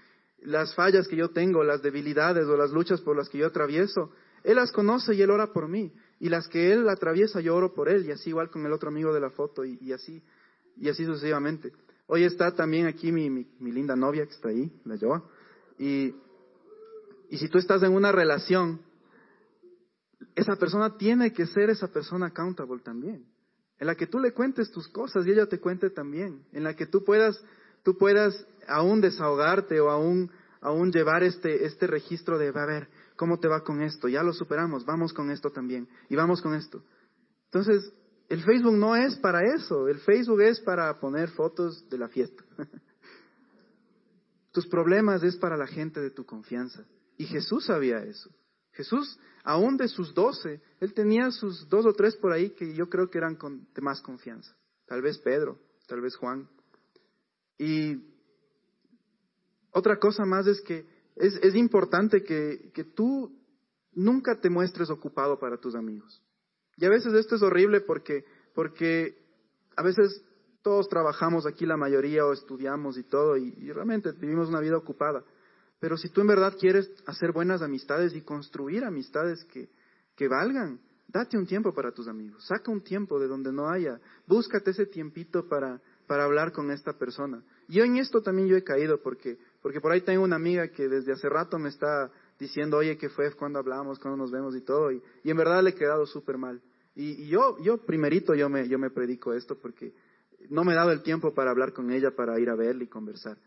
[0.43, 4.13] las fallas que yo tengo, las debilidades o las luchas por las que yo atravieso,
[4.45, 5.93] él las conoce y él ora por mí.
[6.19, 8.07] Y las que él atraviesa, yo oro por él.
[8.07, 10.23] Y así igual con el otro amigo de la foto y así
[10.81, 11.73] y así sucesivamente.
[12.07, 15.23] Hoy está también aquí mi, mi, linda novia que está ahí, la Joa.
[15.79, 16.15] Y,
[17.29, 18.81] y si tú estás en una relación,
[20.35, 23.27] esa persona tiene que ser esa persona accountable también.
[23.79, 26.45] En la que tú le cuentes tus cosas y ella te cuente también.
[26.53, 27.43] En la que tú puedas,
[27.83, 32.89] tú puedas aún desahogarte o aún, aún llevar este, este registro de, a ver,
[33.21, 34.09] ¿cómo te va con esto?
[34.09, 35.87] Ya lo superamos, vamos con esto también.
[36.09, 36.83] Y vamos con esto.
[37.45, 37.93] Entonces,
[38.31, 42.43] el Facebook no es para eso, el Facebook es para poner fotos de la fiesta.
[44.53, 46.83] Tus problemas es para la gente de tu confianza.
[47.19, 48.31] Y Jesús sabía eso.
[48.73, 52.89] Jesús, aún de sus doce, él tenía sus dos o tres por ahí que yo
[52.89, 53.37] creo que eran
[53.75, 54.57] de más confianza.
[54.87, 56.49] Tal vez Pedro, tal vez Juan.
[57.59, 58.03] Y
[59.73, 63.37] otra cosa más es que es, es importante que, que tú
[63.93, 66.23] nunca te muestres ocupado para tus amigos.
[66.77, 69.19] Y a veces esto es horrible porque, porque
[69.77, 70.25] a veces
[70.63, 75.25] todos trabajamos aquí la mayoría o estudiamos y todo y, realmente vivimos una vida ocupada.
[75.79, 79.71] Pero si tú en verdad quieres hacer buenas amistades y construir amistades que,
[80.15, 83.99] que valgan, date un tiempo para tus amigos, saca un tiempo de donde no haya,
[84.27, 87.43] búscate ese tiempito para, para hablar con esta persona.
[87.69, 90.89] Yo en esto también yo he caído porque, porque por ahí tengo una amiga que
[90.89, 93.31] desde hace rato me está diciendo, oye, ¿qué fue?
[93.35, 93.99] ¿Cuándo hablamos?
[93.99, 94.57] ¿Cuándo nos vemos?
[94.57, 94.91] Y todo.
[94.91, 96.63] Y, y en verdad le he quedado súper mal.
[96.95, 99.95] Y, yo, yo primerito yo me, yo me predico esto porque
[100.49, 102.89] no me he dado el tiempo para hablar con ella, para ir a verla y
[102.89, 103.39] conversar.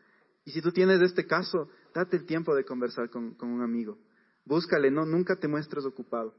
[0.45, 3.97] Y si tú tienes este caso, date el tiempo de conversar con, un amigo.
[4.45, 6.35] Búscale, no, nunca te muestres ocupado.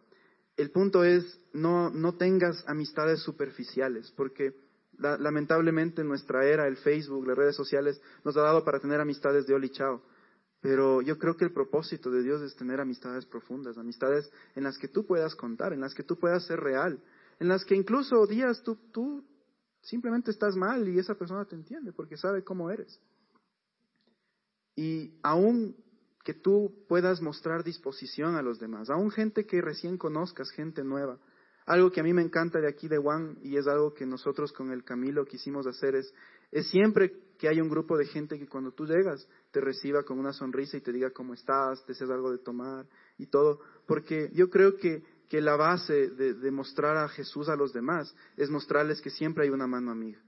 [0.56, 4.54] El punto es, no, no tengas amistades superficiales, porque
[4.98, 9.46] lamentablemente en nuestra era, el Facebook, las redes sociales, nos ha dado para tener amistades
[9.46, 10.02] de oli chao.
[10.61, 14.78] Pero yo creo que el propósito de Dios es tener amistades profundas, amistades en las
[14.78, 17.02] que tú puedas contar, en las que tú puedas ser real,
[17.38, 19.24] en las que incluso días tú, tú
[19.83, 22.98] simplemente estás mal y esa persona te entiende porque sabe cómo eres.
[24.74, 25.76] Y aún
[26.24, 31.18] que tú puedas mostrar disposición a los demás, aún gente que recién conozcas, gente nueva.
[31.66, 34.53] Algo que a mí me encanta de aquí de Juan y es algo que nosotros
[34.53, 36.12] con el Camilo quisimos hacer es,
[36.53, 40.18] es siempre que hay un grupo de gente que cuando tú llegas te reciba con
[40.18, 44.31] una sonrisa y te diga cómo estás, te deseas algo de tomar y todo, porque
[44.35, 48.50] yo creo que, que la base de, de mostrar a Jesús a los demás es
[48.50, 50.20] mostrarles que siempre hay una mano amiga.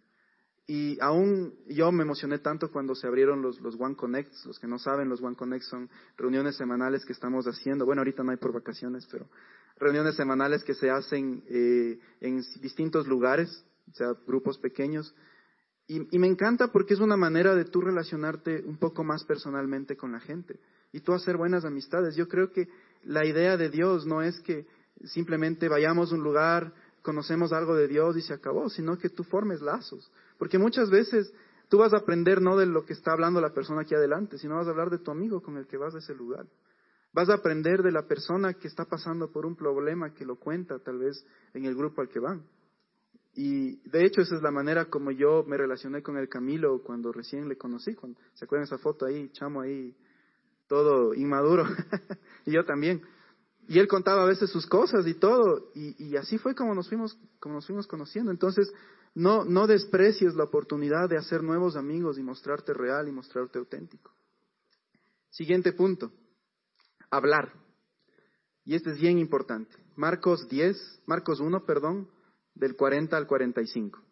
[0.68, 4.46] Y aún yo me emocioné tanto cuando se abrieron los, los One Connects.
[4.46, 7.86] Los que no saben, los One Connects son reuniones semanales que estamos haciendo.
[7.86, 9.28] Bueno, ahorita no hay por vacaciones, pero
[9.78, 15.14] reuniones semanales que se hacen eh, en distintos lugares, o sea, grupos pequeños.
[15.86, 19.96] Y, y, me encanta porque es una manera de tú relacionarte un poco más personalmente
[19.96, 20.58] con la gente
[20.92, 22.16] y tú hacer buenas amistades.
[22.16, 22.68] Yo creo que
[23.04, 24.66] la idea de Dios no es que
[25.04, 29.22] simplemente vayamos a un lugar, conocemos algo de Dios y se acabó, sino que tú
[29.22, 30.10] formes lazos.
[30.38, 31.32] Porque muchas veces
[31.68, 34.56] tú vas a aprender no de lo que está hablando la persona aquí adelante, sino
[34.56, 36.46] vas a hablar de tu amigo con el que vas a ese lugar.
[37.16, 40.78] Vas a aprender de la persona que está pasando por un problema que lo cuenta
[40.80, 41.24] tal vez
[41.54, 42.44] en el grupo al que van.
[43.32, 47.12] Y de hecho esa es la manera como yo me relacioné con el Camilo cuando
[47.12, 47.94] recién le conocí.
[47.94, 49.96] Cuando, ¿Se acuerdan esa foto ahí, chamo ahí,
[50.68, 51.64] todo inmaduro?
[52.44, 53.00] y yo también.
[53.66, 56.86] Y él contaba a veces sus cosas y todo, y, y, así fue como nos
[56.86, 58.30] fuimos, como nos fuimos conociendo.
[58.30, 58.70] Entonces,
[59.14, 64.12] no, no desprecies la oportunidad de hacer nuevos amigos y mostrarte real y mostrarte auténtico.
[65.30, 66.12] Siguiente punto,
[67.10, 67.52] hablar.
[68.64, 69.76] Y este es bien importante.
[69.96, 72.10] Marcos 10, Marcos 1, perdón,
[72.54, 74.02] del 40 al 45.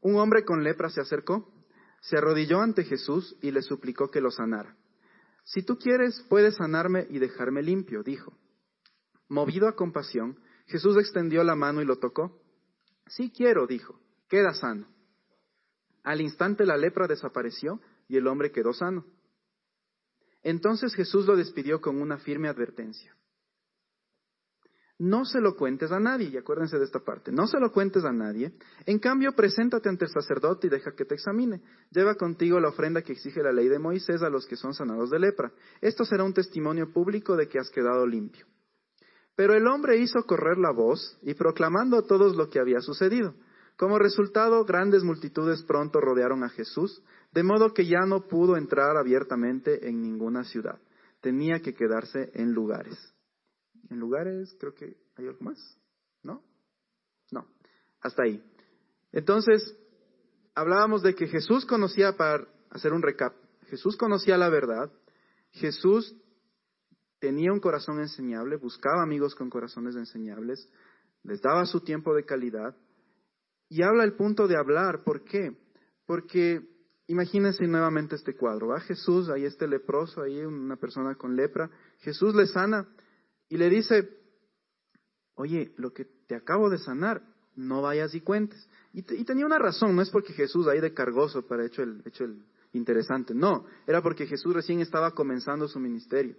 [0.00, 1.48] Un hombre con lepra se acercó,
[2.00, 4.76] se arrodilló ante Jesús y le suplicó que lo sanara.
[5.44, 8.36] Si tú quieres, puedes sanarme y dejarme limpio, dijo.
[9.28, 12.40] Movido a compasión, Jesús extendió la mano y lo tocó.
[13.06, 14.88] Sí quiero, dijo, queda sano.
[16.02, 19.04] Al instante la lepra desapareció y el hombre quedó sano.
[20.42, 23.14] Entonces Jesús lo despidió con una firme advertencia.
[24.98, 28.04] No se lo cuentes a nadie, y acuérdense de esta parte, no se lo cuentes
[28.04, 28.52] a nadie.
[28.86, 31.60] En cambio, preséntate ante el sacerdote y deja que te examine.
[31.90, 35.10] Lleva contigo la ofrenda que exige la ley de Moisés a los que son sanados
[35.10, 35.52] de lepra.
[35.80, 38.46] Esto será un testimonio público de que has quedado limpio.
[39.34, 43.34] Pero el hombre hizo correr la voz y proclamando a todos lo que había sucedido.
[43.76, 48.96] Como resultado, grandes multitudes pronto rodearon a Jesús, de modo que ya no pudo entrar
[48.96, 50.78] abiertamente en ninguna ciudad.
[51.20, 53.12] Tenía que quedarse en lugares
[53.92, 55.78] en lugares, creo que hay algo más,
[56.22, 56.42] ¿no?
[57.30, 57.46] No,
[58.00, 58.42] hasta ahí.
[59.12, 59.76] Entonces,
[60.54, 63.34] hablábamos de que Jesús conocía, para hacer un recap,
[63.68, 64.90] Jesús conocía la verdad,
[65.52, 66.14] Jesús
[67.18, 70.68] tenía un corazón enseñable, buscaba amigos con corazones enseñables,
[71.22, 72.76] les daba su tiempo de calidad,
[73.72, 75.56] y habla el punto de hablar, ¿por qué?
[76.04, 76.60] Porque
[77.06, 82.34] imagínense nuevamente este cuadro, va Jesús, ahí este leproso, ahí una persona con lepra, Jesús
[82.34, 82.86] le sana,
[83.48, 84.10] y le dice,
[85.36, 87.22] oye, lo que te acabo de sanar,
[87.56, 88.68] no vayas y cuentes.
[88.92, 92.24] Y, tenía una razón, no es porque Jesús ahí de cargoso para hecho el, hecho
[92.24, 96.36] el interesante, no, era porque Jesús recién estaba comenzando su ministerio.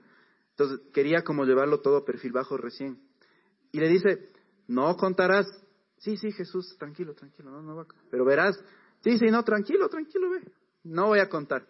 [0.51, 2.99] Entonces quería como llevarlo todo perfil bajo recién.
[3.71, 4.29] Y le dice,
[4.67, 5.47] no contarás.
[6.03, 7.85] Sí, sí, Jesús, tranquilo, tranquilo, no, no va.
[8.11, 8.61] Pero verás,
[9.01, 10.41] sí, sí, no, tranquilo, tranquilo, ve.
[10.83, 11.65] No voy a contar.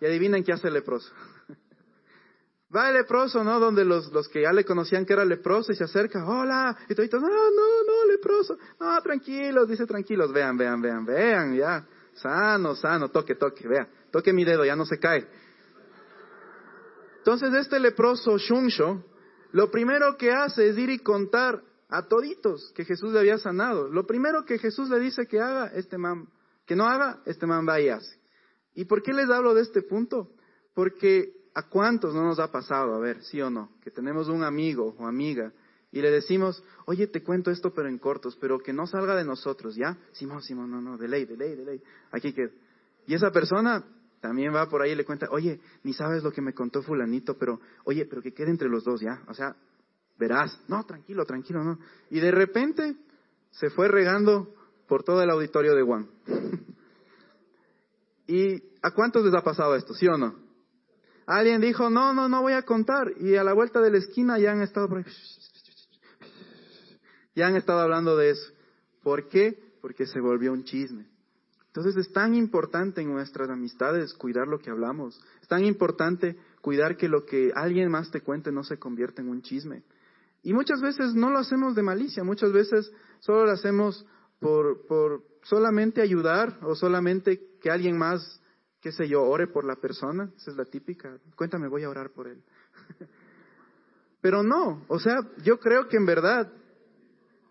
[0.00, 1.12] Y adivinen qué hace el leproso.
[2.74, 3.60] Va el leproso, ¿no?
[3.60, 6.94] Donde los, los que ya le conocían que era leproso y se acerca, hola, y
[6.94, 12.74] todo, no, no, no, leproso, no, tranquilos, dice tranquilos, vean, vean, vean, vean, ya, sano,
[12.74, 15.26] sano, toque, toque, vea, toque mi dedo, ya no se cae.
[17.18, 19.04] Entonces este leproso Shunsho,
[19.52, 23.88] lo primero que hace es ir y contar a toditos que Jesús le había sanado.
[23.88, 26.28] Lo primero que Jesús le dice que haga, este man,
[26.66, 28.18] que no haga, este man va y hace.
[28.74, 30.30] ¿Y por qué les hablo de este punto?
[30.74, 34.44] Porque ¿A cuántos no nos ha pasado, a ver, sí o no, que tenemos un
[34.44, 35.52] amigo o amiga
[35.90, 39.24] y le decimos, oye, te cuento esto pero en cortos, pero que no salga de
[39.24, 39.98] nosotros, ¿ya?
[40.12, 41.82] Simón, Simón, no, no, de ley, de ley, de ley.
[42.12, 42.52] Aquí que...
[43.08, 43.84] Y esa persona
[44.20, 47.36] también va por ahí y le cuenta, oye, ni sabes lo que me contó fulanito,
[47.36, 49.20] pero, oye, pero que quede entre los dos, ¿ya?
[49.26, 49.56] O sea,
[50.20, 51.78] verás, no, tranquilo, tranquilo, no.
[52.10, 52.94] Y de repente
[53.50, 54.54] se fue regando
[54.86, 56.08] por todo el auditorio de Juan.
[58.28, 60.36] ¿Y a cuántos les ha pasado esto, sí o no?
[61.26, 63.12] Alguien dijo, no, no, no voy a contar.
[63.18, 64.88] Y a la vuelta de la esquina ya han estado
[67.34, 68.52] Ya han estado hablando de eso.
[69.02, 69.58] ¿Por qué?
[69.80, 71.06] Porque se volvió un chisme.
[71.68, 75.20] Entonces es tan importante en nuestras amistades cuidar lo que hablamos.
[75.40, 79.28] Es tan importante cuidar que lo que alguien más te cuente no se convierta en
[79.28, 79.84] un chisme.
[80.42, 84.06] Y muchas veces no lo hacemos de malicia, muchas veces solo lo hacemos
[84.38, 88.42] por, por solamente ayudar o solamente que alguien más,
[88.80, 90.30] qué sé yo, ore por la persona.
[90.36, 91.18] Esa es la típica.
[91.36, 92.42] Cuéntame, voy a orar por él.
[94.22, 96.52] Pero no, o sea, yo creo que en verdad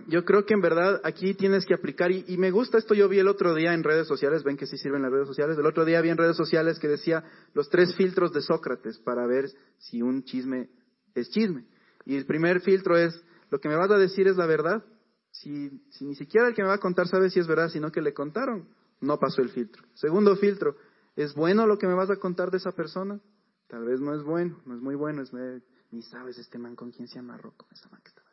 [0.08, 3.20] yo creo que en verdad aquí tienes que aplicar, y, me gusta esto, yo vi
[3.20, 5.86] el otro día en redes sociales, ven que sí sirven las redes sociales, el otro
[5.86, 7.24] día vi en redes sociales que decía
[7.54, 10.70] los tres filtros de Sócrates para ver si un chisme
[11.14, 11.66] es chisme.
[12.06, 14.84] Y el primer filtro es, lo que me vas a decir es la verdad.
[15.32, 15.72] Si,
[16.02, 18.14] ni siquiera el que me va a contar sabe si es verdad, sino que le
[18.14, 18.68] contaron,
[19.02, 19.84] no pasó el filtro.
[19.94, 20.76] Segundo filtro,
[21.16, 23.20] ¿es bueno lo que me vas a contar de esa persona?
[23.68, 25.32] Tal vez no es bueno, no es muy bueno, es,
[25.92, 28.24] ni sabes este man con quién se amarró, con esa man que está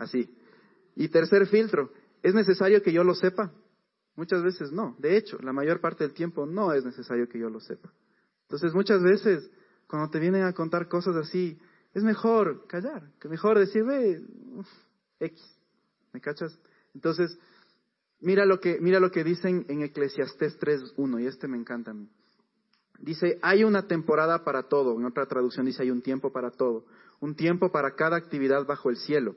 [0.00, 0.34] Así.
[0.96, 1.92] Y tercer filtro,
[2.22, 3.52] ¿es necesario que yo lo sepa?
[4.16, 4.96] Muchas veces no.
[4.98, 7.92] De hecho, la mayor parte del tiempo no es necesario que yo lo sepa.
[8.42, 9.50] Entonces, muchas veces,
[9.86, 11.58] cuando te vienen a contar cosas así,
[11.94, 14.22] es mejor callar, que mejor decir, ve,
[15.20, 15.58] X.
[16.12, 16.58] ¿Me cachas?
[16.94, 17.38] Entonces,
[18.20, 21.94] mira lo que, mira lo que dicen en Eclesiastés 3.1, y este me encanta a
[21.94, 22.08] mí.
[22.98, 24.98] Dice, hay una temporada para todo.
[24.98, 26.84] En otra traducción dice, hay un tiempo para todo.
[27.20, 29.36] Un tiempo para cada actividad bajo el cielo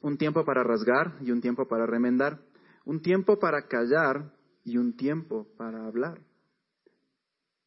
[0.00, 2.40] un tiempo para rasgar y un tiempo para remendar,
[2.84, 4.32] un tiempo para callar
[4.64, 6.20] y un tiempo para hablar.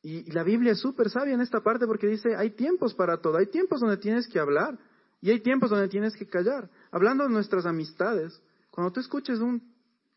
[0.03, 3.37] Y, la Biblia es súper sabia en esta parte porque dice, hay tiempos para todo,
[3.37, 4.77] hay tiempos donde tienes que hablar
[5.21, 6.69] y hay tiempos donde tienes que callar.
[6.91, 8.41] Hablando de nuestras amistades,
[8.71, 9.61] cuando tú escuches un,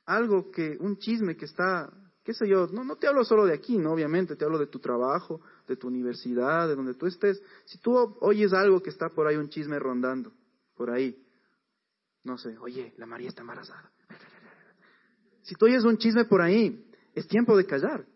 [0.07, 3.53] algo que, un chisme que está, qué sé yo, no, no te hablo solo de
[3.53, 7.43] aquí, no, obviamente, te hablo de tu trabajo, de tu universidad, de donde tú estés.
[7.66, 10.32] Si tú oyes algo que está por ahí, un chisme rondando,
[10.74, 11.22] por ahí,
[12.22, 13.93] no sé, oye, la María está embarazada.
[15.43, 18.07] Si tú oyes un chisme por ahí, es tiempo de callar.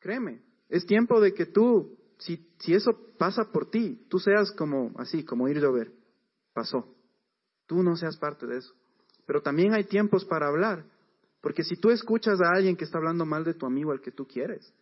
[0.00, 0.42] Créeme,
[0.74, 5.24] es tiempo de que tú, si, si eso pasa por ti, tú seas como así,
[5.24, 5.92] como ir llover.
[6.52, 6.96] Pasó.
[7.66, 8.74] Tú no seas parte de eso.
[9.24, 10.84] Pero también hay tiempos para hablar.
[11.40, 14.10] Porque si tú escuchas a alguien que está hablando mal de tu amigo al que
[14.10, 14.74] tú quieres,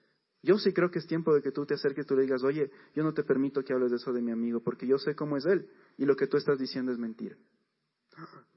[0.42, 2.42] yo sí creo que es tiempo de que tú te acerques y tú le digas,
[2.42, 5.14] oye, yo no te permito que hables de eso de mi amigo, porque yo sé
[5.14, 5.68] cómo es él
[5.98, 7.36] y lo que tú estás diciendo es mentira.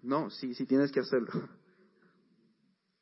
[0.02, 1.34] No, sí, sí tienes que hacerlo.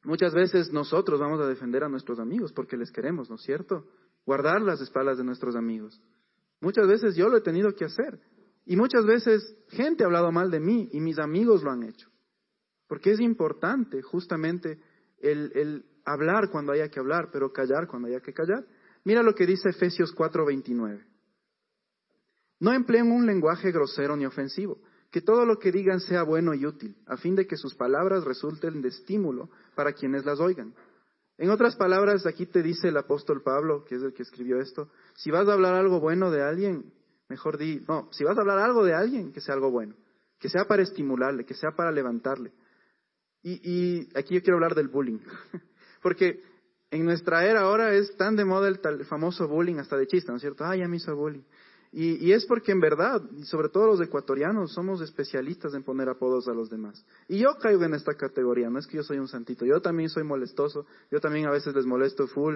[0.03, 3.87] Muchas veces nosotros vamos a defender a nuestros amigos porque les queremos, ¿no es cierto?
[4.25, 6.01] Guardar las espaldas de nuestros amigos.
[6.61, 8.19] Muchas veces yo lo he tenido que hacer.
[8.65, 12.09] Y muchas veces gente ha hablado mal de mí y mis amigos lo han hecho.
[12.87, 14.79] Porque es importante justamente
[15.19, 18.65] el, el hablar cuando haya que hablar, pero callar cuando haya que callar.
[19.03, 21.05] Mira lo que dice Efesios 4:29.
[22.59, 24.79] No empleen un lenguaje grosero ni ofensivo
[25.13, 28.23] que todo lo que digan sea bueno y útil, a fin de que sus palabras
[28.23, 30.73] resulten de estímulo para quienes las oigan.
[31.43, 34.89] En otras palabras, aquí te dice el apóstol Pablo, que es el que escribió esto,
[35.13, 36.93] si vas a hablar algo bueno de alguien,
[37.27, 39.93] mejor di, no, si vas a hablar algo de alguien, que sea algo bueno,
[40.39, 42.53] que sea para estimularle, que sea para levantarle.
[43.41, 45.19] Y, aquí yo quiero hablar del bullying,
[46.01, 46.41] porque
[46.91, 50.31] en nuestra era ahora es tan de moda el, tal, famoso bullying, hasta de chiste,
[50.31, 50.63] ¿no es cierto?
[50.63, 51.43] Ay, ya me hizo bullying.
[51.95, 56.47] Y, es porque en verdad, y sobre todo los ecuatorianos, somos especialistas en poner apodos
[56.47, 57.05] a los demás.
[57.27, 60.09] Y yo caigo en esta categoría, no es que yo soy un santito, yo también
[60.09, 62.55] soy molestoso, yo también a veces les molesto full.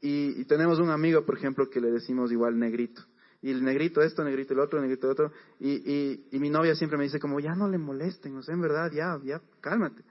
[0.00, 3.00] Y, tenemos un amigo, por ejemplo, que le decimos igual negrito.
[3.42, 5.32] Y el negrito esto, negrito el otro, negrito el otro.
[5.60, 8.60] Y, y, mi novia siempre me dice como, ya no le molesten, o sea, en
[8.60, 10.02] verdad, ya, ya, cálmate.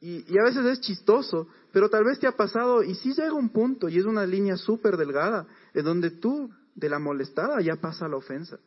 [0.00, 3.32] Y, y, a veces es chistoso, pero tal vez te ha pasado y sí llega
[3.32, 6.48] un punto y es una línea súper delgada en donde tú
[6.78, 8.58] de la molestada ya pasa la ofensa.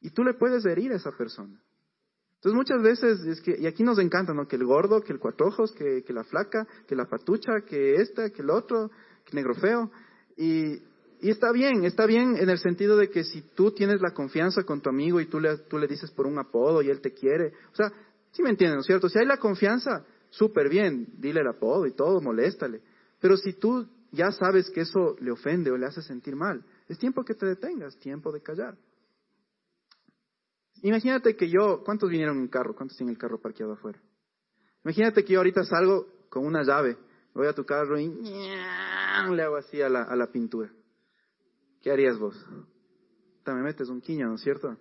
[0.00, 1.58] Y tú le puedes herir a esa persona.
[2.36, 4.46] Entonces muchas veces, es que, y aquí nos encanta, ¿no?
[4.46, 8.28] Que el gordo, que el cuatro que, que la flaca, que la patucha, que esta,
[8.28, 8.90] que el otro,
[9.24, 9.90] que negro feo.
[10.36, 10.74] Y,
[11.22, 14.62] y está bien, está bien en el sentido de que si tú tienes la confianza
[14.64, 17.14] con tu amigo y tú le, tú le dices por un apodo y él te
[17.14, 17.90] quiere, o sea,
[18.32, 19.08] sí me entienden, ¿no es cierto?
[19.08, 22.82] Si hay la confianza, súper bien, dile el apodo y todo, moléstale.
[23.20, 26.98] Pero si tú ya sabes que eso le ofende o le hace sentir mal, es
[26.98, 28.76] tiempo que te detengas, tiempo de callar.
[30.82, 32.74] Imagínate que yo, ¿cuántos vinieron en carro?
[32.74, 34.00] ¿Cuántos tienen el carro parqueado afuera?
[34.84, 36.98] Imagínate que yo ahorita salgo con una llave,
[37.32, 40.70] voy a tu carro y le hago así a la, a la pintura.
[41.80, 42.34] ¿Qué harías vos?
[43.46, 44.76] Me metes un quiño, ¿no es cierto?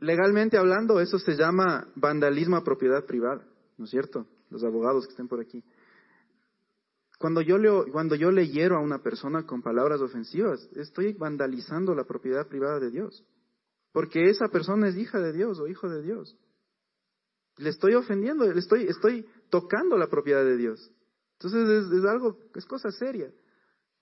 [0.00, 3.46] Legalmente hablando, eso se llama vandalismo a propiedad privada,
[3.78, 4.26] ¿no es cierto?
[4.50, 5.62] Los abogados que estén por aquí.
[7.18, 11.94] Cuando yo, le, cuando yo le hiero a una persona con palabras ofensivas, estoy vandalizando
[11.94, 13.24] la propiedad privada de Dios.
[13.92, 16.36] Porque esa persona es hija de Dios o hijo de Dios.
[17.58, 20.90] Le estoy ofendiendo, le estoy, estoy tocando la propiedad de Dios.
[21.38, 23.32] Entonces es, algo, es cosa seria.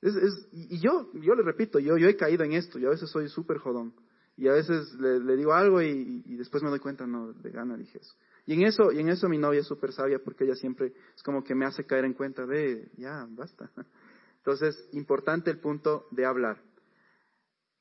[0.01, 2.93] Es, es, y yo, yo le repito, yo, yo he caído en esto, yo a
[2.93, 3.95] veces soy súper jodón.
[4.37, 7.99] Y a veces le, digo algo y, después me doy cuenta, no, de gana dije
[7.99, 8.15] eso.
[8.45, 11.23] Y en eso, y en eso mi novia es súper sabia porque ella siempre es
[11.23, 13.71] como que me hace caer en cuenta de, ya, basta.
[14.39, 16.61] Entonces, importante el punto de hablar.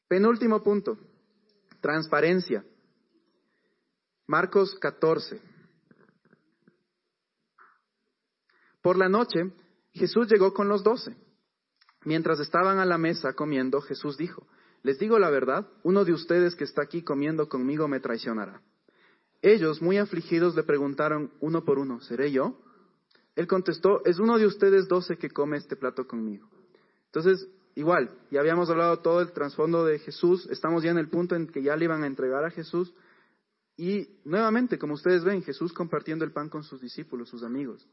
[0.08, 0.98] Penúltimo punto,
[1.82, 2.64] transparencia.
[4.28, 5.42] Marcos 14.
[8.82, 9.52] Por la noche,
[9.94, 11.16] Jesús llegó con los doce.
[12.04, 14.48] Mientras estaban a la mesa comiendo, Jesús dijo,
[14.84, 18.62] les digo la verdad, uno de ustedes que está aquí comiendo conmigo me traicionará.
[19.42, 22.60] Ellos, muy afligidos, le preguntaron uno por uno, ¿seré yo?
[23.36, 26.48] Él contestó, es uno de ustedes doce que come este plato conmigo.
[27.08, 31.36] Entonces, igual, ya habíamos hablado todo el trasfondo de Jesús, estamos ya en el punto
[31.36, 32.94] en que ya le iban a entregar a Jesús.
[33.78, 37.88] Y nuevamente, como ustedes ven, Jesús compartiendo el pan con sus discípulos, sus amigos.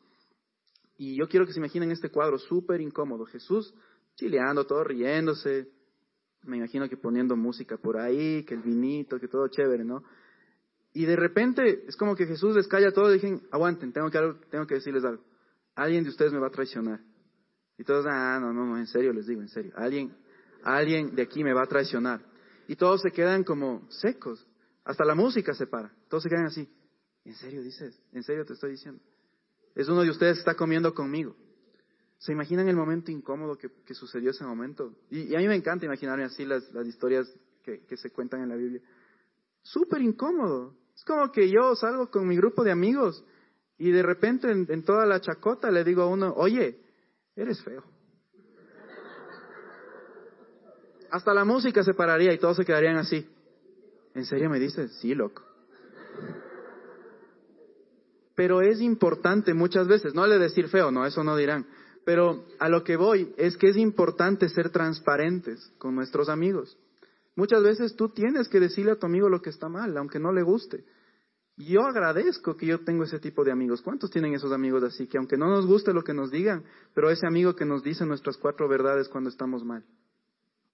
[0.98, 3.24] Y yo quiero que se imaginen este cuadro súper incómodo.
[3.24, 3.72] Jesús
[4.16, 5.68] chileando, todo riéndose.
[6.42, 10.02] Me imagino que poniendo música por ahí, que el vinito, que todo chévere, ¿no?
[10.98, 14.18] Y de repente es como que Jesús les calla todo y dicen, aguanten, tengo que,
[14.50, 15.22] tengo que decirles algo.
[15.76, 16.98] Alguien de ustedes me va a traicionar.
[17.78, 19.70] Y todos, ah, no, no, no, en serio les digo, en serio.
[19.76, 20.12] Alguien,
[20.64, 22.20] alguien de aquí me va a traicionar.
[22.66, 24.44] Y todos se quedan como secos.
[24.82, 25.94] Hasta la música se para.
[26.08, 26.68] Todos se quedan así.
[27.24, 27.96] ¿En serio dices?
[28.10, 29.00] ¿En serio te estoy diciendo?
[29.76, 31.36] Es uno de ustedes que está comiendo conmigo.
[32.18, 34.96] ¿Se imaginan el momento incómodo que, sucedió ese momento?
[35.10, 37.32] Y, a mí me encanta imaginarme así las, las historias
[37.62, 38.82] que, se cuentan en la Biblia.
[39.62, 40.74] Súper incómodo.
[40.98, 43.24] Es como que yo salgo con mi grupo de amigos
[43.78, 46.80] y de repente en, toda la chacota le digo a uno, oye,
[47.36, 47.84] eres feo.
[51.12, 53.24] Hasta la música se pararía y todos se quedarían así.
[54.14, 54.92] ¿En serio me dices?
[55.00, 55.44] Sí, loco.
[58.34, 61.64] Pero es importante muchas veces, no le decir feo, no, eso no dirán.
[62.04, 66.76] Pero a lo que voy es que es importante ser transparentes con nuestros amigos.
[67.38, 70.32] Muchas veces tú tienes que decirle a tu amigo lo que está mal, aunque no
[70.32, 70.84] le guste.
[71.56, 73.80] Yo agradezco que yo tengo ese tipo de amigos.
[73.80, 75.06] ¿Cuántos tienen esos amigos así?
[75.06, 76.64] Que aunque no nos guste lo que nos digan,
[76.94, 79.84] pero ese amigo que nos dice nuestras cuatro verdades cuando estamos mal.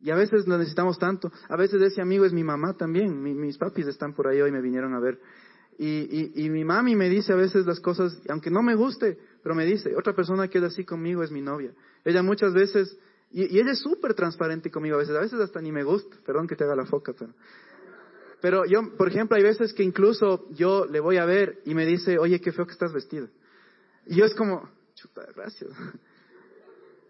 [0.01, 1.31] Y a veces lo necesitamos tanto.
[1.51, 3.23] A veces ese amigo es mi mamá también.
[3.23, 5.21] mis papis están por ahí hoy, me vinieron a ver.
[5.79, 9.67] Y, mi mami me dice a veces las cosas, aunque no me guste, pero me
[9.67, 11.75] dice, otra persona que es así conmigo es mi novia.
[12.07, 12.97] Ella muchas veces,
[13.35, 16.47] y, ella es súper transparente conmigo a veces, a veces hasta ni me gusta, perdón
[16.47, 17.35] que te haga la foca, pero...
[18.41, 21.87] Pero yo, por ejemplo, hay veces que incluso yo le voy a ver y me
[21.87, 23.27] dice, oye, qué feo que estás vestido.
[24.05, 25.71] Y yo es como, chuta, gracias.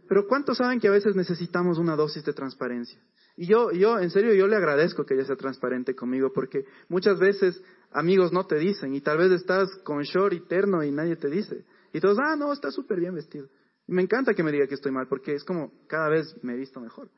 [0.08, 3.00] Pero ¿cuántos saben que a veces necesitamos una dosis de transparencia?
[3.36, 7.18] Y yo, yo, en serio, yo le agradezco que ella sea transparente conmigo, porque muchas
[7.18, 7.60] veces
[7.90, 11.28] amigos no te dicen, y tal vez estás con short y terno y nadie te
[11.28, 11.64] dice.
[11.92, 13.48] Y todos, ah, no, está súper bien vestido.
[13.87, 16.57] Me encanta que me diga que estoy mal, porque es como cada vez me he
[16.57, 17.09] visto mejor.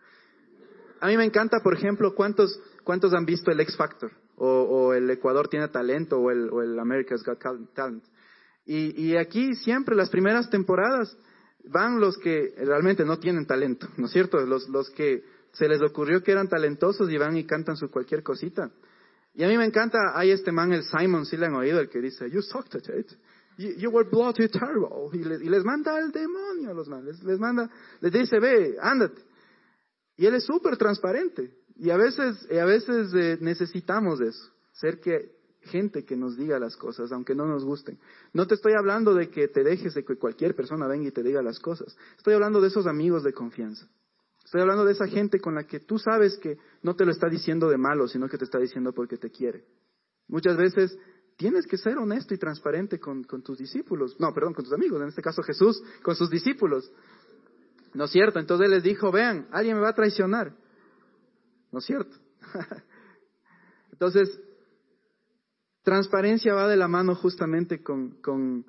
[1.01, 5.09] A mí me encanta, por ejemplo, cuántos, cuántos han visto el X Factor, o, el
[5.11, 7.39] Ecuador tiene talento, o el, America's Got
[7.75, 8.05] Talent.
[8.65, 11.17] Y, aquí siempre, las primeras temporadas,
[11.69, 14.39] van los que realmente no tienen talento, ¿no es cierto?
[14.45, 18.23] Los, los que se les ocurrió que eran talentosos y van y cantan su cualquier
[18.23, 18.71] cosita.
[19.35, 21.89] Y a mí me encanta, hay este man, el Simon, si le han oído, el
[21.89, 23.13] que dice, you sucked at it.
[23.59, 25.11] You, were bloody terrible.
[25.13, 27.23] Y, les manda al demonio a los manes.
[27.23, 29.23] Les, manda, les dice, ve, ándate.
[30.17, 31.53] Y él es súper transparente.
[31.77, 34.53] Y a veces, a veces eh, necesitamos eso.
[34.73, 35.37] Ser que,
[35.67, 37.99] gente que nos diga las cosas, aunque no nos gusten.
[38.33, 41.23] No te estoy hablando de que te dejes de que cualquier persona venga y te
[41.23, 41.97] diga las cosas.
[42.17, 43.87] Estoy hablando de esos amigos de confianza.
[44.45, 47.29] Estoy hablando de esa gente con la que tú sabes que no te lo está
[47.29, 49.65] diciendo de malo, sino que te está diciendo porque te quiere.
[50.29, 50.97] Muchas veces
[51.37, 54.19] tienes que ser honesto y transparente con, tus discípulos.
[54.19, 56.91] No, perdón, con tus amigos, en este caso Jesús, con sus discípulos.
[57.95, 58.39] ¿No es cierto?
[58.39, 60.55] Entonces él les dijo, vean, alguien me va a traicionar.
[61.73, 62.17] ¿No es cierto?
[63.93, 64.41] Entonces,
[65.83, 68.65] transparencia va de la mano justamente con, con,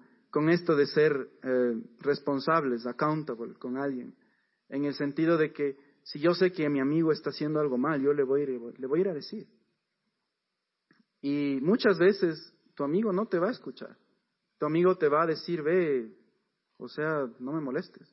[0.50, 4.16] esto de ser eh, responsables, accountable con alguien
[4.70, 8.02] en el sentido de que si yo sé que mi amigo está haciendo algo mal,
[8.02, 9.48] yo le voy, le voy a ir a decir.
[11.22, 13.98] Y muchas veces tu amigo no te va a escuchar.
[14.60, 16.16] Tu amigo te va a decir, ve,
[16.78, 18.08] o sea, no me molestes.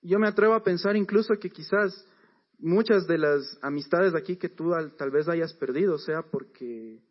[0.00, 2.06] Yo me atrevo a pensar incluso que quizás
[2.58, 7.02] muchas de las amistades de aquí que tú tal vez hayas perdido sea porque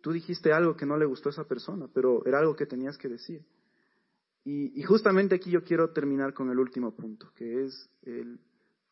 [0.00, 2.96] tú dijiste algo que no le gustó a esa persona, pero era algo que tenías
[2.96, 3.44] que decir.
[4.44, 8.38] Y, justamente aquí yo quiero terminar con el último punto, que es el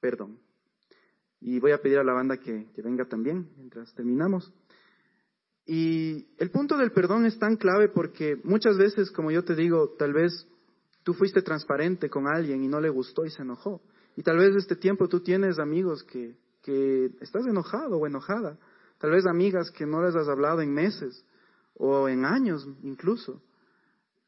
[0.00, 0.40] perdón.
[1.40, 4.52] Y voy a pedir a la banda que, venga también mientras terminamos.
[5.66, 9.94] Y el punto del perdón es tan clave porque muchas veces, como yo te digo,
[9.98, 10.46] tal vez
[11.02, 13.80] tú fuiste transparente con alguien y no le gustó y se enojó.
[14.16, 18.58] Y tal vez este tiempo tú tienes amigos que, que estás enojado o enojada.
[18.98, 21.24] Tal vez amigas que no les has hablado en meses
[21.74, 23.42] o en años incluso.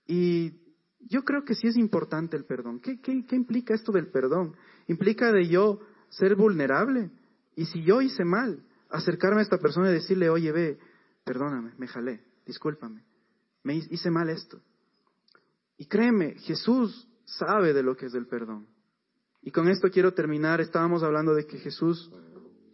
[0.06, 0.54] Y
[1.00, 2.80] yo creo que sí es importante el perdón.
[2.80, 4.56] ¿Qué, qué, qué implica esto del perdón?
[4.86, 7.10] Implica de yo ser vulnerable.
[7.54, 10.78] Y si yo hice mal, acercarme a esta persona y decirle, oye, ve,
[11.26, 13.04] perdóname, me jalé, discúlpame,
[13.64, 14.60] me hice mal esto.
[15.76, 18.68] Y créeme, Jesús sabe de lo que es el perdón.
[19.42, 20.60] Y con esto quiero terminar.
[20.60, 22.10] Estábamos hablando de que Jesús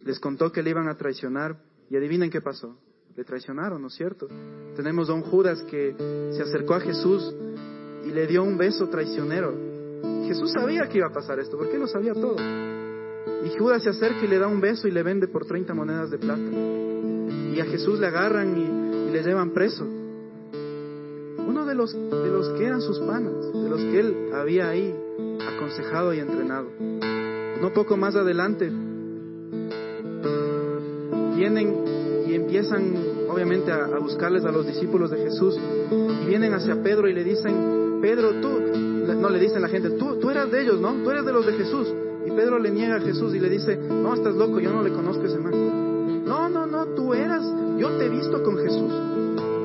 [0.01, 2.79] les contó que le iban a traicionar y adivinen qué pasó.
[3.15, 4.27] Le traicionaron, ¿no es cierto?
[4.75, 5.95] Tenemos a un Judas que
[6.31, 7.35] se acercó a Jesús
[8.05, 9.53] y le dio un beso traicionero.
[10.27, 12.37] Jesús sabía que iba a pasar esto, porque él lo sabía todo.
[13.45, 16.11] Y Judas se acerca y le da un beso y le vende por 30 monedas
[16.11, 16.92] de plata.
[17.53, 19.85] Y a Jesús le agarran y, y le llevan preso.
[21.47, 24.93] Uno de los, de los que eran sus panas, de los que él había ahí
[25.55, 26.67] aconsejado y entrenado.
[27.61, 28.71] No poco más adelante,
[31.35, 32.95] vienen y empiezan
[33.29, 35.57] obviamente a, buscarles a los discípulos de Jesús
[35.91, 38.49] y vienen hacia Pedro y le dicen, Pedro, tú,
[39.19, 40.93] no le dicen la gente, tú, tú eras de ellos, ¿no?
[41.03, 41.93] Tú eres de los de Jesús.
[42.25, 44.91] Y Pedro le niega a Jesús y le dice, no, estás loco, yo no le
[44.91, 45.82] conozco a ese man.
[47.83, 48.93] Yo te he visto con Jesús.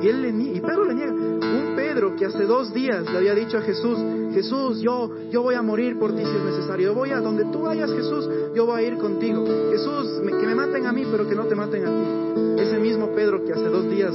[0.03, 1.13] Y, él le, y Pedro le niega.
[1.13, 3.97] Un Pedro que hace dos días le había dicho a Jesús,
[4.33, 6.89] Jesús, yo, yo voy a morir por ti si es necesario.
[6.89, 9.45] Yo voy a donde tú vayas, Jesús, yo voy a ir contigo.
[9.71, 12.61] Jesús, que me maten a mí, pero que no te maten a ti.
[12.61, 14.13] Ese mismo Pedro que hace dos días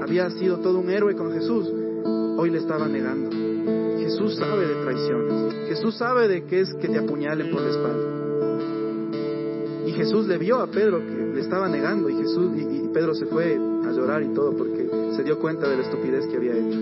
[0.00, 1.68] había sido todo un héroe con Jesús,
[2.36, 3.30] hoy le estaba negando.
[3.98, 5.68] Jesús sabe de traiciones.
[5.68, 8.21] Jesús sabe de qué es que te apuñalen por la espalda.
[10.02, 13.24] Jesús le vio a Pedro que le estaba negando y Jesús y, y Pedro se
[13.26, 16.76] fue a llorar y todo porque se dio cuenta de la estupidez que había hecho.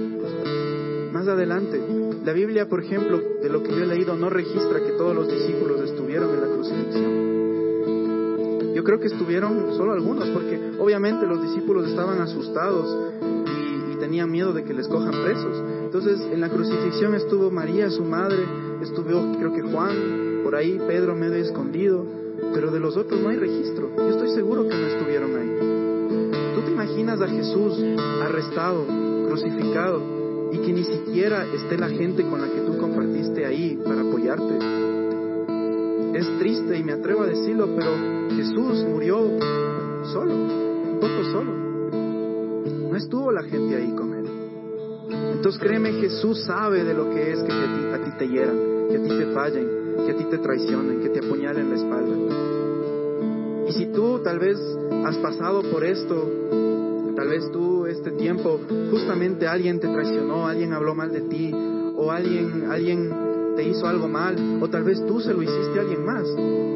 [1.12, 1.78] Más adelante,
[2.24, 5.28] la Biblia, por ejemplo, de lo que yo he leído, no registra que todos los
[5.28, 7.30] discípulos estuvieron en la crucifixión.
[8.74, 14.30] Yo creo que estuvieron solo algunos, porque obviamente los discípulos estaban asustados y, y tenían
[14.30, 15.62] miedo de que les cojan presos.
[15.84, 18.46] Entonces, en la crucifixión estuvo María, su madre,
[18.80, 22.19] estuvo creo que Juan, por ahí Pedro medio escondido,
[22.52, 23.90] pero de los otros no hay registro.
[23.96, 26.54] Yo estoy seguro que no estuvieron ahí.
[26.54, 27.78] ¿Tú te imaginas a Jesús
[28.22, 28.86] arrestado,
[29.26, 30.02] crucificado,
[30.52, 34.58] y que ni siquiera esté la gente con la que tú compartiste ahí para apoyarte?
[36.18, 37.92] Es triste y me atrevo a decirlo, pero
[38.34, 39.38] Jesús murió
[40.12, 41.52] solo, un poco solo.
[42.90, 44.20] No estuvo la gente ahí con él.
[45.34, 48.56] Entonces créeme, Jesús sabe de lo que es que a ti, te hieran,
[48.90, 52.16] que a ti te fallen, que a ti te traicionen, que te apuñalen la espalda.
[53.68, 54.58] Y si tú tal vez
[55.04, 56.28] has pasado por esto,
[57.14, 61.52] tal vez tú este tiempo justamente alguien te traicionó, alguien habló mal de ti,
[61.96, 65.82] o alguien, alguien te hizo algo mal, o tal vez tú se lo hiciste a
[65.82, 66.26] alguien más.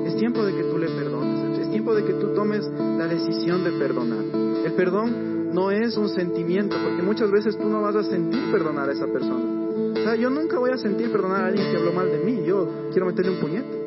[0.06, 3.64] Es tiempo de que tú le perdones, es tiempo de que tú tomes la decisión
[3.64, 4.24] de perdonar.
[4.64, 8.88] El perdón no es un sentimiento, porque muchas veces tú no vas a sentir perdonar
[8.88, 9.63] a esa persona.
[9.74, 12.44] O sea, yo nunca voy a sentir perdonar a alguien que habló mal de mí,
[12.46, 13.84] yo quiero meterle un puñete.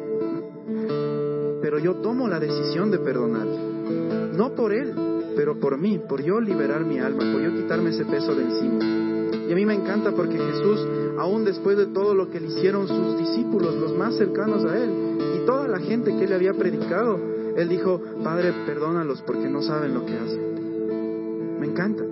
[1.62, 3.48] Pero yo tomo la decisión de perdonar.
[3.48, 4.94] No por él,
[5.36, 8.84] pero por mí, por yo liberar mi alma, por yo quitarme ese peso de encima.
[9.48, 10.86] Y a mí me encanta porque Jesús,
[11.18, 14.90] aún después de todo lo que le hicieron sus discípulos, los más cercanos a él,
[15.38, 17.18] y toda la gente que él había predicado,
[17.56, 21.60] él dijo, Padre, perdónalos porque no saben lo que hacen.
[21.60, 22.04] Me encanta.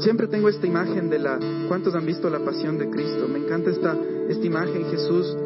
[0.00, 1.38] Siempre tengo esta imagen de la...
[1.68, 3.28] ¿Cuántos han visto la pasión de Cristo?
[3.28, 3.96] Me encanta esta,
[4.28, 5.36] esta imagen, Jesús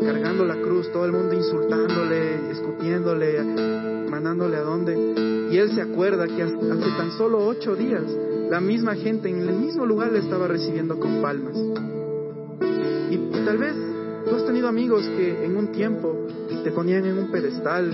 [0.00, 3.42] cargando la cruz, todo el mundo insultándole, escupiéndole,
[4.10, 5.48] mandándole a dónde.
[5.50, 8.04] Y él se acuerda que hace tan solo ocho días
[8.50, 11.56] la misma gente en el mismo lugar le estaba recibiendo con palmas.
[13.10, 13.74] Y tal vez
[14.28, 16.26] tú has tenido amigos que en un tiempo
[16.64, 17.90] te ponían en un pedestal,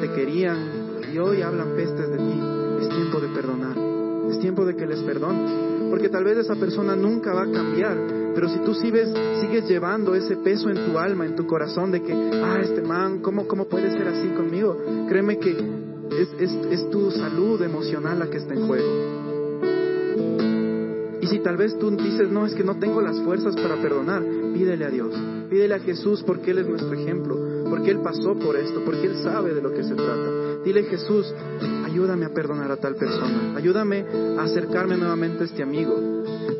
[0.00, 0.58] te querían
[1.12, 2.40] y hoy hablan pestes de ti.
[2.82, 3.76] Es tiempo de perdonar,
[4.30, 5.70] es tiempo de que les perdones.
[5.90, 7.96] Porque tal vez esa persona nunca va a cambiar,
[8.34, 9.08] pero si tú sigues,
[9.40, 13.18] sigues llevando ese peso en tu alma, en tu corazón, de que, ah, este man,
[13.20, 14.76] ¿cómo, cómo puede ser así conmigo?
[15.08, 19.20] Créeme que es, es, es tu salud emocional la que está en juego.
[21.20, 24.22] Y si tal vez tú dices, no, es que no tengo las fuerzas para perdonar,
[24.54, 25.14] pídele a Dios,
[25.50, 27.36] pídele a Jesús porque Él es nuestro ejemplo,
[27.68, 30.39] porque Él pasó por esto, porque Él sabe de lo que se trata.
[30.64, 31.32] Dile Jesús,
[31.86, 34.04] ayúdame a perdonar a tal persona, ayúdame
[34.38, 35.94] a acercarme nuevamente a este amigo.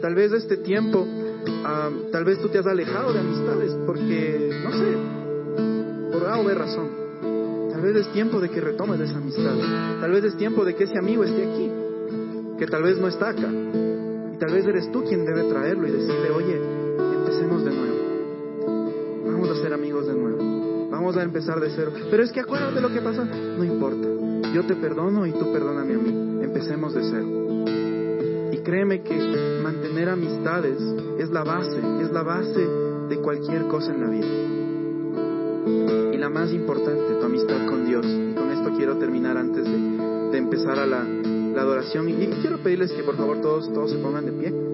[0.00, 4.72] Tal vez este tiempo, uh, tal vez tú te has alejado de amistades porque, no
[4.72, 6.88] sé, por A o B razón.
[7.70, 9.54] Tal vez es tiempo de que retomes esa amistad.
[10.00, 11.70] Tal vez es tiempo de que ese amigo esté aquí,
[12.58, 13.50] que tal vez no está acá.
[13.50, 16.60] Y tal vez eres tú quien debe traerlo y decirle, oye,
[17.16, 17.69] empecemos de
[21.10, 21.90] Vamos a empezar de cero.
[22.08, 23.24] Pero es que acuérdate lo que pasó.
[23.24, 24.06] No importa.
[24.54, 26.44] Yo te perdono y tú perdóname a mí.
[26.44, 27.26] Empecemos de cero.
[28.52, 30.80] Y créeme que mantener amistades
[31.18, 32.64] es la base, es la base
[33.08, 34.28] de cualquier cosa en la vida.
[36.14, 38.06] Y la más importante, tu amistad con Dios.
[38.06, 42.08] Y con esto quiero terminar antes de, empezar a la, la adoración.
[42.08, 44.69] Y, y quiero pedirles que por favor todos, todos se pongan de pie.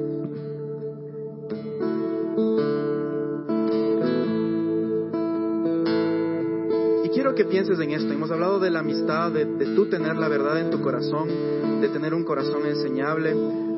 [7.37, 8.13] Que pienses en esto.
[8.13, 11.29] Hemos hablado de la amistad, de, de tú tener la verdad en tu corazón,
[11.81, 13.35] de tener un corazón enseñable,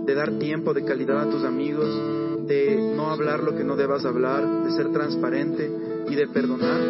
[0.06, 1.86] de dar tiempo de calidad a tus amigos,
[2.46, 5.70] de no hablar lo que no debas hablar, de ser transparente
[6.08, 6.80] y de perdonar.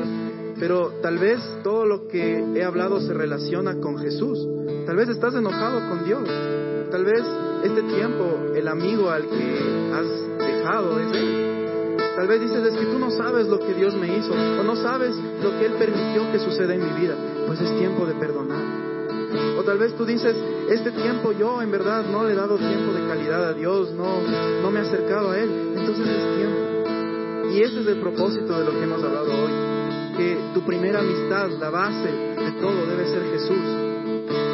[0.61, 4.47] Pero tal vez todo lo que he hablado se relaciona con Jesús.
[4.87, 6.29] Tal vez estás enojado con Dios.
[6.91, 7.23] Tal vez
[7.65, 11.58] este tiempo el amigo al que has dejado es Él.
[12.19, 14.75] Tal vez dices, es que tú no sabes lo que Dios me hizo o no
[14.75, 17.15] sabes lo que Él permitió que suceda en mi vida.
[17.47, 18.59] Pues es tiempo de perdonar.
[19.57, 20.35] O tal vez tú dices,
[20.69, 24.21] este tiempo yo en verdad no le he dado tiempo de calidad a Dios, no,
[24.61, 25.49] no me he acercado a Él.
[25.77, 27.53] Entonces es tiempo.
[27.53, 30.17] Y ese es el propósito de lo que hemos hablado hoy.
[30.17, 33.65] Que tu primera amistad, la base de todo debe ser Jesús.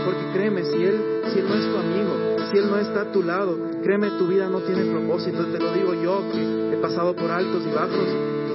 [0.05, 1.01] Porque créeme, si Él,
[1.33, 4.26] si Él no es tu amigo, si Él no está a tu lado, créeme, tu
[4.26, 5.45] vida no tiene propósito.
[5.45, 8.09] Te lo digo yo, que he pasado por altos y bajos.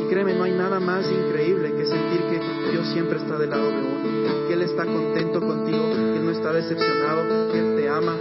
[0.04, 3.68] Y créeme, no hay nada más increíble que sentir que Dios siempre está del lado
[3.70, 4.48] de uno.
[4.48, 8.16] Que Él está contento contigo, que Él no está decepcionado, que Él te ama,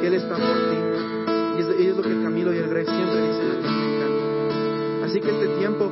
[0.00, 0.78] que Él está por ti.
[1.78, 5.06] Y es, lo que Camilo y el Greg siempre dicen a mí, me encanta.
[5.06, 5.90] Así que este tiempo,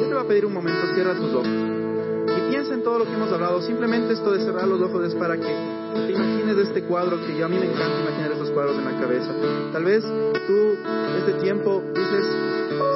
[0.00, 1.46] yo te voy a pedir un momento, cierra tus ojos.
[1.46, 3.62] Y piensa en todo lo que hemos hablado.
[3.62, 7.46] Simplemente esto de cerrar los ojos es para que te imagines este cuadro que yo
[7.46, 9.32] a mí me encanta imaginar estos cuadros en la cabeza.
[9.72, 10.76] Tal vez tú
[11.18, 12.26] este tiempo dices,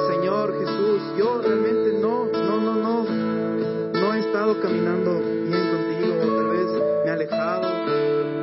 [0.09, 6.49] Señor Jesús, yo realmente no, no, no, no, no he estado caminando bien contigo, tal
[6.49, 6.67] vez
[7.03, 7.67] me he alejado.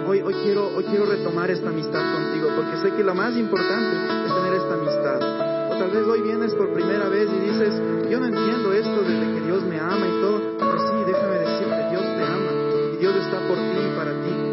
[0.09, 3.97] Hoy, hoy quiero, hoy quiero retomar esta amistad contigo, porque sé que lo más importante
[4.27, 5.71] es tener esta amistad.
[5.71, 7.75] O tal vez hoy vienes por primera vez y dices,
[8.09, 10.59] yo no entiendo esto desde que Dios me ama y todo.
[10.59, 12.53] Pues sí, déjame decirte, Dios te ama
[12.95, 14.46] y Dios está por ti y para ti.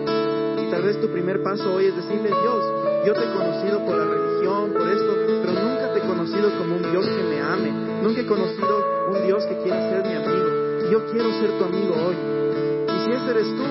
[0.74, 2.64] Tal vez tu primer paso hoy es decirle, Dios,
[3.06, 5.14] yo te he conocido por la religión, por esto,
[5.46, 7.70] pero nunca te he conocido como un Dios que me ame.
[8.02, 10.90] Nunca he conocido un Dios que quiera ser mi amigo.
[10.90, 12.18] Yo quiero ser tu amigo hoy.
[12.90, 13.64] Y si ese eres tú,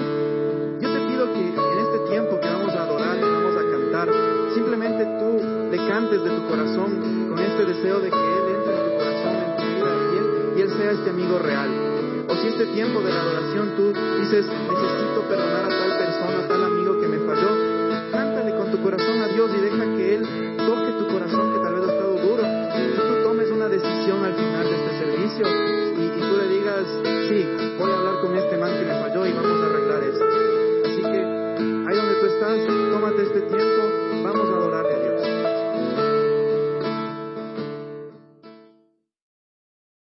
[0.79, 4.09] yo te pido que en este tiempo que vamos a adorar, que vamos a cantar,
[4.55, 5.43] simplemente tú
[5.73, 9.35] le cantes de tu corazón con este deseo de que Él entre en tu corazón,
[9.43, 11.69] en tu vida, y Él, y él sea este amigo real.
[12.29, 13.89] O si este tiempo de la adoración tú
[14.21, 16.82] dices, necesito perdonar a tal persona, a tal amigo
[18.83, 21.62] corazón a Dios y deja que Él toque tu corazón